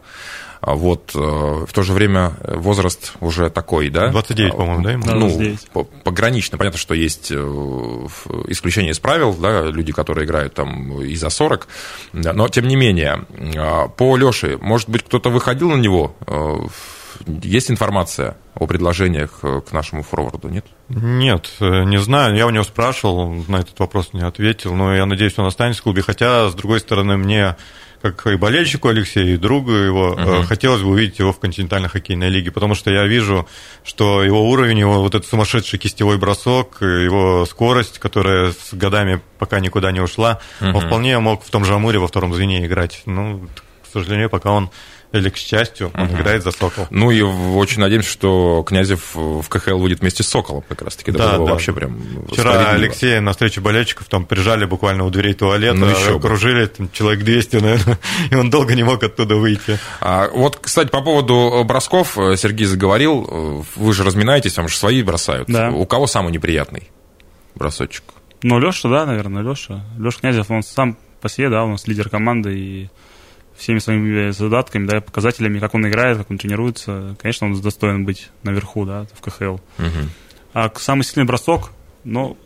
Вот 0.66 1.12
э, 1.14 1.18
в 1.18 1.72
то 1.72 1.82
же 1.82 1.92
время 1.92 2.32
возраст 2.42 3.12
уже 3.20 3.50
такой, 3.50 3.90
да? 3.90 4.08
29, 4.08 4.56
по-моему, 4.56 4.82
да, 4.82 4.92
ему? 4.92 5.02
Ну, 5.06 5.20
29. 5.28 5.70
по- 5.72 5.84
погранично. 5.84 6.58
Понятно, 6.58 6.78
что 6.78 6.94
есть 6.94 7.30
э, 7.30 7.36
исключения 8.48 8.90
из 8.90 8.98
правил, 8.98 9.34
да, 9.34 9.62
люди, 9.64 9.92
которые 9.92 10.24
играют 10.26 10.54
там 10.54 11.00
и 11.02 11.14
за 11.16 11.28
40, 11.30 11.68
да, 12.12 12.32
но 12.32 12.48
тем 12.48 12.66
не 12.66 12.76
менее, 12.76 13.24
э, 13.36 13.88
по 13.96 14.16
Леше, 14.16 14.58
может 14.60 14.88
быть, 14.88 15.02
кто-то 15.02 15.30
выходил 15.30 15.70
на 15.70 15.76
него? 15.80 16.14
Э, 16.26 16.56
Есть 17.42 17.70
информация 17.70 18.36
о 18.54 18.66
предложениях 18.66 19.40
к 19.40 19.72
нашему 19.72 20.02
форварду, 20.02 20.48
нет? 20.48 20.66
Нет, 20.88 21.50
не 21.60 21.98
знаю. 22.00 22.36
Я 22.36 22.46
у 22.46 22.50
него 22.50 22.64
спрашивал, 22.64 23.18
он 23.18 23.44
на 23.48 23.56
этот 23.60 23.78
вопрос 23.78 24.10
не 24.12 24.22
ответил. 24.22 24.74
Но 24.74 24.94
я 24.94 25.06
надеюсь, 25.06 25.38
он 25.38 25.46
останется 25.46 25.80
в 25.80 25.84
клубе. 25.84 26.02
Хотя, 26.02 26.48
с 26.50 26.54
другой 26.54 26.80
стороны, 26.80 27.16
мне 27.16 27.56
как 28.04 28.26
и 28.26 28.36
болельщику 28.36 28.88
Алексею, 28.88 29.32
и 29.32 29.36
другу 29.38 29.72
его, 29.72 30.10
угу. 30.10 30.42
хотелось 30.46 30.82
бы 30.82 30.90
увидеть 30.90 31.20
его 31.20 31.32
в 31.32 31.40
континентальной 31.40 31.88
хоккейной 31.88 32.28
лиге, 32.28 32.50
потому 32.50 32.74
что 32.74 32.90
я 32.90 33.06
вижу, 33.06 33.48
что 33.82 34.22
его 34.22 34.50
уровень, 34.50 34.78
его 34.78 35.00
вот 35.00 35.14
этот 35.14 35.26
сумасшедший 35.26 35.78
кистевой 35.78 36.18
бросок, 36.18 36.82
его 36.82 37.46
скорость, 37.46 37.98
которая 37.98 38.52
с 38.52 38.74
годами 38.74 39.22
пока 39.38 39.58
никуда 39.58 39.90
не 39.90 40.00
ушла, 40.00 40.38
угу. 40.60 40.76
он 40.76 40.86
вполне 40.86 41.18
мог 41.18 41.42
в 41.42 41.48
том 41.48 41.64
же 41.64 41.72
Амуре 41.72 41.98
во 41.98 42.06
втором 42.06 42.34
звене 42.34 42.66
играть. 42.66 43.00
Ну, 43.06 43.48
к 43.82 43.86
сожалению, 43.90 44.28
пока 44.28 44.50
он 44.50 44.70
или 45.14 45.28
к 45.28 45.36
счастью, 45.36 45.90
он 45.94 46.06
угу. 46.06 46.14
играет 46.16 46.42
за 46.42 46.50
Сокол. 46.50 46.86
Ну 46.90 47.10
и 47.10 47.22
очень 47.22 47.80
надеемся, 47.80 48.10
что 48.10 48.64
Князев 48.66 49.14
в 49.14 49.48
КХЛ 49.48 49.78
выйдет 49.78 50.00
вместе 50.00 50.22
с 50.22 50.28
Соколом 50.28 50.62
как 50.68 50.82
раз-таки. 50.82 51.12
Да, 51.12 51.32
да. 51.32 51.38
вообще 51.38 51.72
прям 51.72 52.00
Вчера 52.30 52.70
Алексея 52.70 53.20
на 53.20 53.32
встрече 53.32 53.60
болельщиков 53.60 54.06
там 54.08 54.26
прижали 54.26 54.64
буквально 54.64 55.04
у 55.04 55.10
дверей 55.10 55.34
туалета, 55.34 55.76
ну, 55.76 55.86
еще 55.86 56.16
окружили 56.16 56.66
там, 56.66 56.90
человек 56.92 57.24
200, 57.24 57.56
наверное, 57.56 57.98
и 58.30 58.34
он 58.34 58.50
долго 58.50 58.74
не 58.74 58.82
мог 58.82 59.02
оттуда 59.02 59.36
выйти. 59.36 59.78
А, 60.00 60.28
вот, 60.28 60.58
кстати, 60.60 60.88
по 60.88 61.00
поводу 61.00 61.62
бросков 61.64 62.14
Сергей 62.36 62.66
заговорил. 62.66 63.64
Вы 63.76 63.92
же 63.92 64.04
разминаетесь, 64.04 64.54
там 64.54 64.68
же 64.68 64.76
свои 64.76 65.02
бросают. 65.02 65.48
Да. 65.48 65.70
У 65.70 65.86
кого 65.86 66.06
самый 66.06 66.32
неприятный 66.32 66.90
бросочек? 67.54 68.04
Ну, 68.42 68.58
Леша, 68.58 68.88
да, 68.88 69.06
наверное, 69.06 69.42
Леша. 69.42 69.84
Леша 69.98 70.18
Князев, 70.20 70.50
он 70.50 70.62
сам 70.62 70.98
по 71.20 71.28
себе, 71.28 71.48
да, 71.48 71.64
у 71.64 71.68
нас 71.68 71.86
лидер 71.86 72.10
команды, 72.10 72.58
и 72.58 72.90
всеми 73.56 73.78
своими 73.78 74.30
задатками, 74.30 74.86
да, 74.86 75.00
показателями, 75.00 75.58
как 75.58 75.74
он 75.74 75.86
играет, 75.86 76.18
как 76.18 76.30
он 76.30 76.38
тренируется. 76.38 77.16
Конечно, 77.20 77.46
он 77.46 77.60
достоин 77.60 78.04
быть 78.04 78.30
наверху, 78.42 78.84
да, 78.84 79.06
в 79.14 79.20
КХЛ. 79.20 79.54
Угу. 79.78 80.08
А 80.54 80.70
самый 80.76 81.02
сильный 81.02 81.26
бросок, 81.26 81.72
ну, 82.04 82.36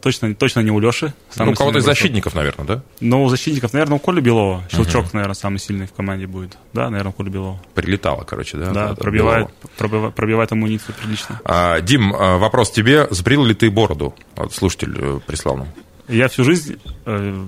точно, 0.00 0.34
точно 0.34 0.60
не 0.60 0.70
у 0.70 0.78
Леши. 0.78 1.12
Ну, 1.36 1.50
у 1.50 1.54
кого-то 1.54 1.78
из 1.78 1.84
защитников, 1.84 2.34
наверное, 2.34 2.66
да? 2.66 2.82
Ну, 3.00 3.24
у 3.24 3.28
защитников, 3.28 3.72
наверное, 3.72 3.96
у 3.96 3.98
Коли 3.98 4.20
Белова. 4.20 4.64
Щелчок, 4.70 5.06
угу. 5.06 5.10
наверное, 5.14 5.34
самый 5.34 5.58
сильный 5.58 5.86
в 5.86 5.92
команде 5.92 6.26
будет. 6.26 6.56
Да, 6.72 6.90
наверное, 6.90 7.10
у 7.10 7.12
Коли 7.12 7.28
Белова. 7.28 7.60
Прилетало, 7.74 8.24
короче, 8.24 8.56
да? 8.56 8.70
Да, 8.72 8.94
пробивает, 8.94 9.52
пробивает, 9.76 10.14
пробивает 10.14 10.52
амуницию 10.52 10.94
прилично. 11.00 11.40
А, 11.44 11.80
Дим, 11.80 12.14
а, 12.14 12.38
вопрос 12.38 12.70
тебе. 12.70 13.06
Сбрил 13.10 13.44
ли 13.44 13.54
ты 13.54 13.70
бороду? 13.70 14.14
Вот 14.36 14.54
слушатель 14.54 14.94
э, 14.96 15.20
прислал 15.26 15.58
нам. 15.58 15.68
Я 16.08 16.28
всю 16.28 16.44
жизнь 16.44 16.78
э, 17.06 17.44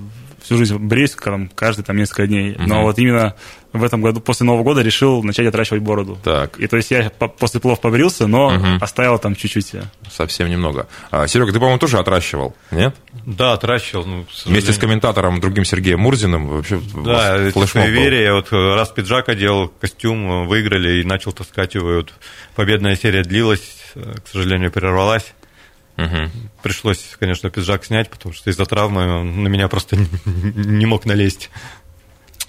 всю 0.46 0.56
жизнь 0.56 0.76
бреюсь 0.76 1.10
там, 1.12 1.48
каждый 1.48 1.84
там 1.84 1.96
несколько 1.96 2.26
дней. 2.26 2.52
Угу. 2.52 2.62
Но 2.62 2.82
вот 2.82 2.98
именно 2.98 3.34
в 3.72 3.82
этом 3.82 4.00
году, 4.00 4.20
после 4.20 4.46
Нового 4.46 4.62
года, 4.62 4.80
решил 4.80 5.22
начать 5.22 5.46
отращивать 5.46 5.82
бороду. 5.82 6.18
Так. 6.22 6.58
И 6.58 6.66
то 6.68 6.76
есть 6.76 6.90
я 6.92 7.10
после 7.10 7.60
плов 7.60 7.80
побрился, 7.80 8.26
но 8.26 8.54
угу. 8.54 8.66
оставил 8.80 9.18
там 9.18 9.34
чуть-чуть. 9.34 9.72
Совсем 10.10 10.48
немного. 10.48 10.86
А, 11.10 11.26
Серега, 11.26 11.52
ты, 11.52 11.58
по-моему, 11.58 11.78
тоже 11.78 11.98
отращивал, 11.98 12.54
нет? 12.70 12.94
Да, 13.26 13.54
отращивал. 13.54 14.06
Ну, 14.06 14.26
Вместе 14.44 14.72
с 14.72 14.78
комментатором 14.78 15.40
другим 15.40 15.64
Сергеем 15.64 16.00
Мурзиным 16.00 16.46
вообще 16.48 16.80
Да, 17.04 17.38
в 17.38 17.76
вере, 17.88 18.22
я 18.22 18.34
вот 18.34 18.52
раз 18.52 18.90
пиджак 18.90 19.28
одел, 19.28 19.68
костюм 19.80 20.46
выиграли 20.46 21.00
и 21.00 21.04
начал 21.04 21.32
таскать 21.32 21.74
его. 21.74 21.92
И 21.92 21.96
вот 21.96 22.12
победная 22.54 22.94
серия 22.94 23.24
длилась, 23.24 23.94
к 23.94 24.28
сожалению, 24.28 24.70
прервалась. 24.70 25.34
Угу. 25.96 26.30
Пришлось, 26.62 27.16
конечно, 27.18 27.50
пиджак 27.50 27.84
снять, 27.84 28.10
потому 28.10 28.34
что 28.34 28.50
из-за 28.50 28.66
травмы 28.66 29.20
он 29.20 29.42
на 29.42 29.48
меня 29.48 29.68
просто 29.68 29.96
не 30.24 30.86
мог 30.86 31.06
налезть. 31.06 31.50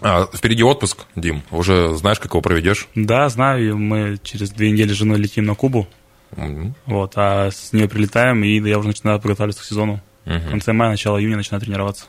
А, 0.01 0.27
впереди 0.33 0.63
отпуск, 0.63 1.05
Дим. 1.15 1.43
Уже 1.49 1.95
знаешь, 1.95 2.19
как 2.19 2.31
его 2.31 2.41
проведешь? 2.41 2.87
Да, 2.93 3.29
знаю. 3.29 3.77
Мы 3.77 4.19
через 4.21 4.51
две 4.51 4.71
недели 4.71 4.93
с 4.93 4.97
женой 4.97 5.17
летим 5.17 5.45
на 5.45 5.55
Кубу. 5.55 5.87
Угу. 6.35 6.73
Вот, 6.85 7.13
а 7.15 7.49
с 7.51 7.73
нее 7.73 7.87
прилетаем, 7.87 8.43
и 8.43 8.59
я 8.59 8.77
уже 8.77 8.89
начинаю 8.89 9.19
подготавливаться 9.19 9.63
к 9.63 9.65
сезону. 9.65 10.01
Угу. 10.25 10.35
В 10.35 10.49
конце 10.49 10.73
мая, 10.73 10.91
начало 10.91 11.19
июня 11.19 11.37
начинаю 11.37 11.61
тренироваться. 11.61 12.05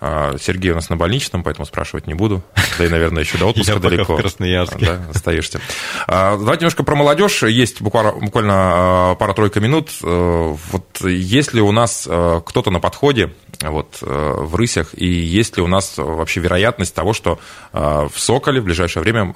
А, 0.00 0.36
Сергей 0.38 0.70
у 0.70 0.74
нас 0.74 0.88
на 0.88 0.96
больничном, 0.96 1.42
поэтому 1.42 1.66
спрашивать 1.66 2.06
не 2.06 2.14
буду. 2.14 2.42
Да 2.78 2.86
и, 2.86 2.88
наверное, 2.88 3.22
еще 3.22 3.36
до 3.36 3.46
отпуска 3.46 3.74
Я 3.74 3.78
далеко. 3.78 4.04
Пока 4.04 4.14
в 4.14 4.20
Красноярске. 4.22 4.86
Да, 4.86 5.00
остаешься. 5.10 5.60
А, 6.06 6.38
давайте 6.38 6.62
немножко 6.62 6.82
про 6.82 6.96
молодежь. 6.96 7.42
Есть 7.42 7.82
буквально, 7.82 8.14
а, 8.22 9.14
пара-тройка 9.16 9.60
минут. 9.60 9.90
Э, 10.02 10.56
вот 10.70 11.00
есть 11.02 11.52
ли 11.52 11.60
у 11.60 11.72
нас 11.72 12.06
э, 12.08 12.40
кто-то 12.46 12.70
на 12.70 12.80
подходе 12.80 13.34
вот, 13.60 13.98
э, 14.00 14.34
в 14.38 14.54
рысях, 14.54 14.94
и 14.94 15.06
есть 15.06 15.58
ли 15.58 15.62
у 15.62 15.66
нас 15.66 15.94
вообще 15.98 16.40
вероятность 16.40 16.94
того, 16.94 17.12
что 17.12 17.38
в 17.72 18.12
Соколе 18.14 18.60
в 18.60 18.64
ближайшее 18.64 19.02
время 19.02 19.34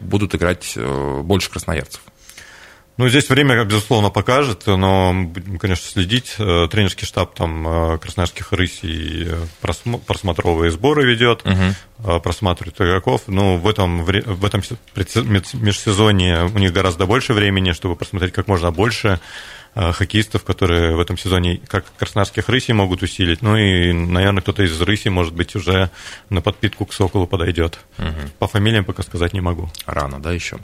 будут 0.00 0.34
играть 0.34 0.76
больше 0.76 1.50
красноярцев? 1.50 2.02
Ну, 2.96 3.08
здесь 3.08 3.28
время, 3.28 3.64
безусловно, 3.64 4.10
покажет, 4.10 4.66
но 4.66 5.12
будем, 5.12 5.58
конечно, 5.58 5.88
следить. 5.88 6.36
Э, 6.38 6.68
тренерский 6.70 7.06
штаб 7.06 7.34
там 7.34 7.66
э, 7.66 7.98
красноярских 7.98 8.52
рысей 8.52 9.26
э, 9.26 9.46
просмотровые 10.06 10.70
сборы 10.70 11.04
ведет, 11.04 11.44
угу. 11.44 12.20
просматривает 12.20 12.80
игроков. 12.80 13.22
Ну, 13.26 13.56
в 13.56 13.66
этом, 13.66 14.04
в 14.04 14.44
этом 14.44 14.62
межсезонье 14.94 16.44
у 16.44 16.58
них 16.58 16.72
гораздо 16.72 17.06
больше 17.06 17.32
времени, 17.32 17.72
чтобы 17.72 17.96
просмотреть 17.96 18.32
как 18.32 18.46
можно 18.46 18.70
больше 18.70 19.18
хоккеистов, 19.74 20.44
которые 20.44 20.94
в 20.94 21.00
этом 21.00 21.18
сезоне 21.18 21.60
как 21.66 21.84
краснодарских 21.98 22.48
рысей 22.48 22.74
могут 22.74 23.02
усилить. 23.02 23.42
Ну 23.42 23.56
и, 23.56 23.92
наверное, 23.92 24.40
кто-то 24.40 24.62
из 24.62 24.80
рысей, 24.80 25.10
может 25.10 25.34
быть, 25.34 25.54
уже 25.56 25.90
на 26.30 26.40
подпитку 26.40 26.86
к 26.86 26.92
Соколу 26.92 27.26
подойдет. 27.26 27.78
Угу. 27.98 28.30
По 28.38 28.46
фамилиям 28.46 28.84
пока 28.84 29.02
сказать 29.02 29.32
не 29.32 29.40
могу. 29.40 29.68
Рано, 29.86 30.20
да, 30.20 30.32
еще. 30.32 30.58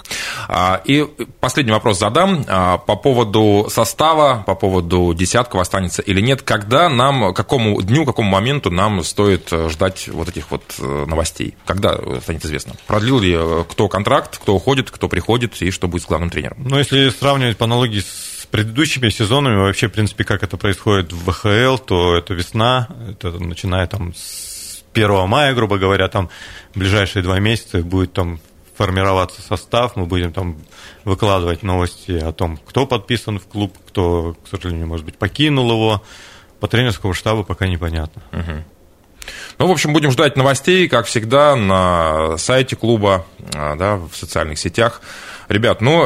А, 0.48 0.80
и 0.84 1.06
последний 1.40 1.72
вопрос 1.72 1.98
задам 1.98 2.44
а, 2.48 2.78
по 2.78 2.96
поводу 2.96 3.68
состава, 3.70 4.44
по 4.46 4.54
поводу 4.54 5.12
десятков 5.14 5.60
останется 5.60 6.02
или 6.02 6.20
нет. 6.20 6.42
Когда 6.42 6.88
нам, 6.88 7.34
какому 7.34 7.80
дню, 7.82 8.04
какому 8.04 8.30
моменту 8.30 8.70
нам 8.70 9.02
стоит 9.02 9.50
ждать 9.68 10.08
вот 10.08 10.28
этих 10.28 10.50
вот 10.50 10.62
э, 10.78 11.04
новостей? 11.06 11.54
Когда 11.66 11.98
станет 12.20 12.44
известно? 12.44 12.74
Продлил 12.86 13.18
ли 13.20 13.34
э, 13.36 13.64
кто 13.68 13.88
контракт, 13.88 14.38
кто 14.38 14.54
уходит, 14.54 14.90
кто 14.90 15.08
приходит 15.08 15.60
и 15.62 15.70
что 15.70 15.88
будет 15.88 16.02
с 16.02 16.06
главным 16.06 16.30
тренером? 16.30 16.58
Ну, 16.58 16.78
если 16.78 17.10
сравнивать 17.10 17.56
по 17.56 17.64
аналогии 17.64 18.00
с 18.00 18.39
предыдущими 18.50 19.08
сезонами, 19.08 19.56
вообще, 19.56 19.88
в 19.88 19.92
принципе, 19.92 20.24
как 20.24 20.42
это 20.42 20.56
происходит 20.56 21.12
в 21.12 21.30
ВХЛ, 21.30 21.78
то 21.78 22.16
это 22.16 22.34
весна, 22.34 22.88
это 23.08 23.30
начиная 23.30 23.86
там 23.86 24.14
с 24.14 24.82
1 24.92 25.28
мая, 25.28 25.54
грубо 25.54 25.78
говоря, 25.78 26.08
там 26.08 26.30
ближайшие 26.74 27.22
два 27.22 27.38
месяца 27.38 27.78
будет 27.78 28.12
там 28.12 28.40
формироваться 28.76 29.42
состав, 29.42 29.94
мы 29.94 30.06
будем 30.06 30.32
там 30.32 30.56
выкладывать 31.04 31.62
новости 31.62 32.12
о 32.12 32.32
том, 32.32 32.56
кто 32.56 32.86
подписан 32.86 33.38
в 33.38 33.46
клуб, 33.46 33.76
кто, 33.86 34.36
к 34.42 34.48
сожалению, 34.48 34.86
может 34.86 35.04
быть, 35.04 35.18
покинул 35.18 35.70
его. 35.70 36.02
По 36.60 36.68
тренерскому 36.68 37.14
штабу 37.14 37.42
пока 37.42 37.66
непонятно. 37.66 38.22
Ну, 39.58 39.66
в 39.66 39.70
общем, 39.70 39.92
будем 39.92 40.10
ждать 40.10 40.36
новостей, 40.36 40.88
как 40.88 41.06
всегда, 41.06 41.56
на 41.56 42.36
сайте 42.38 42.76
клуба, 42.76 43.26
а, 43.54 43.76
да, 43.76 43.96
в 43.96 44.14
социальных 44.14 44.58
сетях. 44.58 45.02
Ребят, 45.50 45.80
ну, 45.80 46.04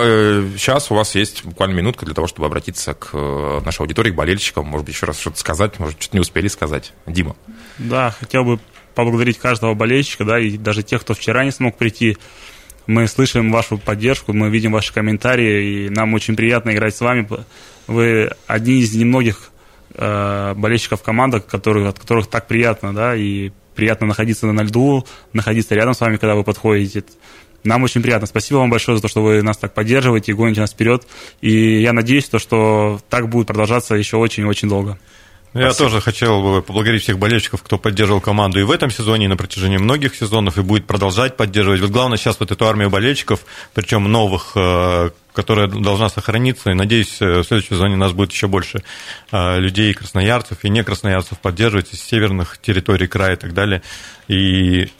сейчас 0.56 0.90
у 0.90 0.94
вас 0.94 1.14
есть 1.14 1.44
буквально 1.44 1.74
минутка 1.74 2.06
для 2.06 2.14
того, 2.14 2.26
чтобы 2.26 2.46
обратиться 2.46 2.94
к 2.94 3.10
э, 3.12 3.60
нашей 3.62 3.82
аудитории, 3.82 4.10
к 4.10 4.14
болельщикам, 4.14 4.64
может 4.64 4.86
быть, 4.86 4.94
еще 4.94 5.04
раз 5.04 5.20
что-то 5.20 5.38
сказать, 5.38 5.78
может, 5.78 6.00
что-то 6.00 6.16
не 6.16 6.22
успели 6.22 6.48
сказать. 6.48 6.94
Дима. 7.06 7.36
Да, 7.76 8.10
хотел 8.18 8.44
бы 8.44 8.58
поблагодарить 8.94 9.38
каждого 9.38 9.74
болельщика, 9.74 10.24
да, 10.24 10.38
и 10.40 10.56
даже 10.56 10.82
тех, 10.82 11.02
кто 11.02 11.12
вчера 11.12 11.44
не 11.44 11.50
смог 11.50 11.76
прийти. 11.76 12.16
Мы 12.86 13.06
слышим 13.06 13.52
вашу 13.52 13.76
поддержку, 13.76 14.32
мы 14.32 14.48
видим 14.48 14.72
ваши 14.72 14.94
комментарии, 14.94 15.88
и 15.88 15.88
нам 15.90 16.14
очень 16.14 16.36
приятно 16.36 16.70
играть 16.70 16.96
с 16.96 17.02
вами. 17.02 17.28
Вы 17.86 18.30
одни 18.46 18.80
из 18.80 18.94
немногих 18.94 19.50
э, 19.92 20.54
болельщиков 20.54 21.02
команды, 21.02 21.40
которые, 21.40 21.86
от 21.86 21.98
которых 21.98 22.28
так 22.28 22.46
приятно, 22.46 22.94
да, 22.94 23.14
и 23.14 23.50
приятно 23.74 24.06
находиться 24.06 24.46
на 24.46 24.62
льду, 24.62 25.06
находиться 25.34 25.74
рядом 25.74 25.92
с 25.92 26.00
вами, 26.00 26.16
когда 26.16 26.34
вы 26.34 26.44
подходите. 26.44 27.04
Нам 27.64 27.82
очень 27.82 28.02
приятно. 28.02 28.26
Спасибо 28.26 28.58
вам 28.58 28.70
большое 28.70 28.96
за 28.96 29.02
то, 29.02 29.08
что 29.08 29.22
вы 29.22 29.42
нас 29.42 29.56
так 29.56 29.74
поддерживаете 29.74 30.32
и 30.32 30.34
гоните 30.34 30.60
нас 30.60 30.72
вперед. 30.72 31.06
И 31.40 31.80
я 31.80 31.92
надеюсь, 31.92 32.28
то, 32.28 32.38
что 32.38 33.00
так 33.08 33.28
будет 33.28 33.46
продолжаться 33.46 33.94
еще 33.94 34.18
очень-очень 34.18 34.68
долго. 34.68 34.98
Ну, 35.54 35.60
я 35.60 35.70
Спасибо. 35.70 35.90
тоже 35.90 36.00
хотел 36.00 36.42
бы 36.42 36.62
поблагодарить 36.62 37.04
всех 37.04 37.18
болельщиков, 37.18 37.62
кто 37.62 37.78
поддерживал 37.78 38.20
команду 38.20 38.58
и 38.58 38.64
в 38.64 38.72
этом 38.72 38.90
сезоне, 38.90 39.26
и 39.26 39.28
на 39.28 39.36
протяжении 39.36 39.78
многих 39.78 40.16
сезонов, 40.16 40.58
и 40.58 40.62
будет 40.62 40.84
продолжать 40.84 41.36
поддерживать. 41.36 41.80
Вот 41.80 41.90
главное 41.90 42.18
сейчас 42.18 42.40
вот 42.40 42.50
эту 42.50 42.66
армию 42.66 42.90
болельщиков, 42.90 43.40
причем 43.72 44.10
новых, 44.10 44.50
э, 44.56 45.10
которая 45.32 45.68
должна 45.68 46.08
сохраниться. 46.08 46.72
И 46.72 46.74
надеюсь, 46.74 47.18
э, 47.20 47.38
в 47.38 47.44
следующем 47.44 47.76
сезоне 47.76 47.94
у 47.94 47.98
нас 47.98 48.10
будет 48.10 48.32
еще 48.32 48.48
больше 48.48 48.82
э, 49.30 49.60
людей, 49.60 49.94
красноярцев 49.94 50.58
и 50.64 50.68
не 50.68 50.82
красноярцев 50.82 51.38
поддерживать 51.38 51.94
из 51.94 52.02
северных 52.02 52.58
территорий 52.60 53.06
края 53.06 53.34
и 53.34 53.38
так 53.38 53.54
далее. 53.54 53.82
И 54.26 54.90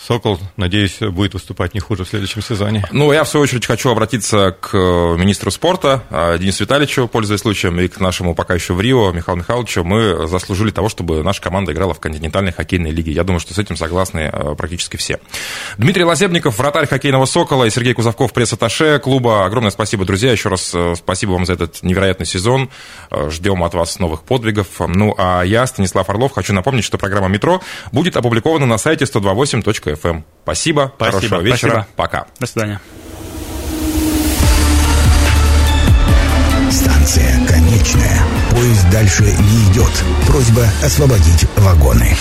Сокол, 0.00 0.38
надеюсь, 0.56 0.98
будет 1.00 1.34
выступать 1.34 1.74
не 1.74 1.80
хуже 1.80 2.04
в 2.04 2.08
следующем 2.08 2.40
сезоне. 2.42 2.86
Ну, 2.92 3.12
я, 3.12 3.24
в 3.24 3.28
свою 3.28 3.44
очередь, 3.44 3.66
хочу 3.66 3.90
обратиться 3.90 4.56
к 4.60 4.76
министру 4.76 5.50
спорта 5.50 6.02
Денису 6.38 6.64
Витальевичу, 6.64 7.08
пользуясь 7.08 7.40
случаем, 7.40 7.78
и 7.80 7.88
к 7.88 8.00
нашему 8.00 8.34
пока 8.34 8.54
еще 8.54 8.74
в 8.74 8.80
Рио 8.80 9.10
Михаилу 9.12 9.40
Михайловичу. 9.40 9.84
Мы 9.84 10.26
заслужили 10.26 10.70
того, 10.70 10.88
чтобы 10.88 11.22
наша 11.22 11.42
команда 11.42 11.72
играла 11.72 11.94
в 11.94 12.00
континентальной 12.00 12.52
хоккейной 12.52 12.90
лиге. 12.90 13.12
Я 13.12 13.24
думаю, 13.24 13.40
что 13.40 13.54
с 13.54 13.58
этим 13.58 13.76
согласны 13.76 14.32
практически 14.56 14.96
все. 14.96 15.18
Дмитрий 15.78 16.04
Лазебников, 16.04 16.58
вратарь 16.58 16.86
хоккейного 16.86 17.24
«Сокола», 17.24 17.64
и 17.64 17.70
Сергей 17.70 17.94
Кузовков, 17.94 18.32
пресс-атташе 18.32 19.00
клуба. 19.00 19.44
Огромное 19.44 19.70
спасибо, 19.70 20.04
друзья. 20.04 20.32
Еще 20.32 20.48
раз 20.48 20.74
спасибо 20.96 21.32
вам 21.32 21.44
за 21.44 21.54
этот 21.54 21.82
невероятный 21.82 22.26
сезон. 22.26 22.70
Ждем 23.28 23.62
от 23.62 23.74
вас 23.74 23.98
новых 23.98 24.22
подвигов. 24.22 24.66
Ну, 24.78 25.14
а 25.18 25.42
я, 25.42 25.66
Станислав 25.66 26.08
Орлов, 26.08 26.32
хочу 26.32 26.52
напомнить, 26.52 26.84
что 26.84 26.98
программа 26.98 27.28
«Метро» 27.28 27.60
будет 27.92 28.16
опубликована 28.16 28.66
на 28.66 28.78
сайте 28.78 29.06
128.fm. 29.92 30.24
Спасибо. 30.42 30.92
Спасибо. 30.96 30.96
Хорошего 30.98 31.40
вечера. 31.40 31.70
Спасибо. 31.70 31.86
Пока. 31.96 32.26
До 32.38 32.46
свидания. 32.46 32.80
Станция 36.70 37.46
конечная. 37.46 38.22
Поезд 38.50 38.90
дальше 38.90 39.24
не 39.24 39.72
идет. 39.72 39.92
Просьба 40.26 40.64
освободить 40.82 41.46
вагоны. 41.56 42.16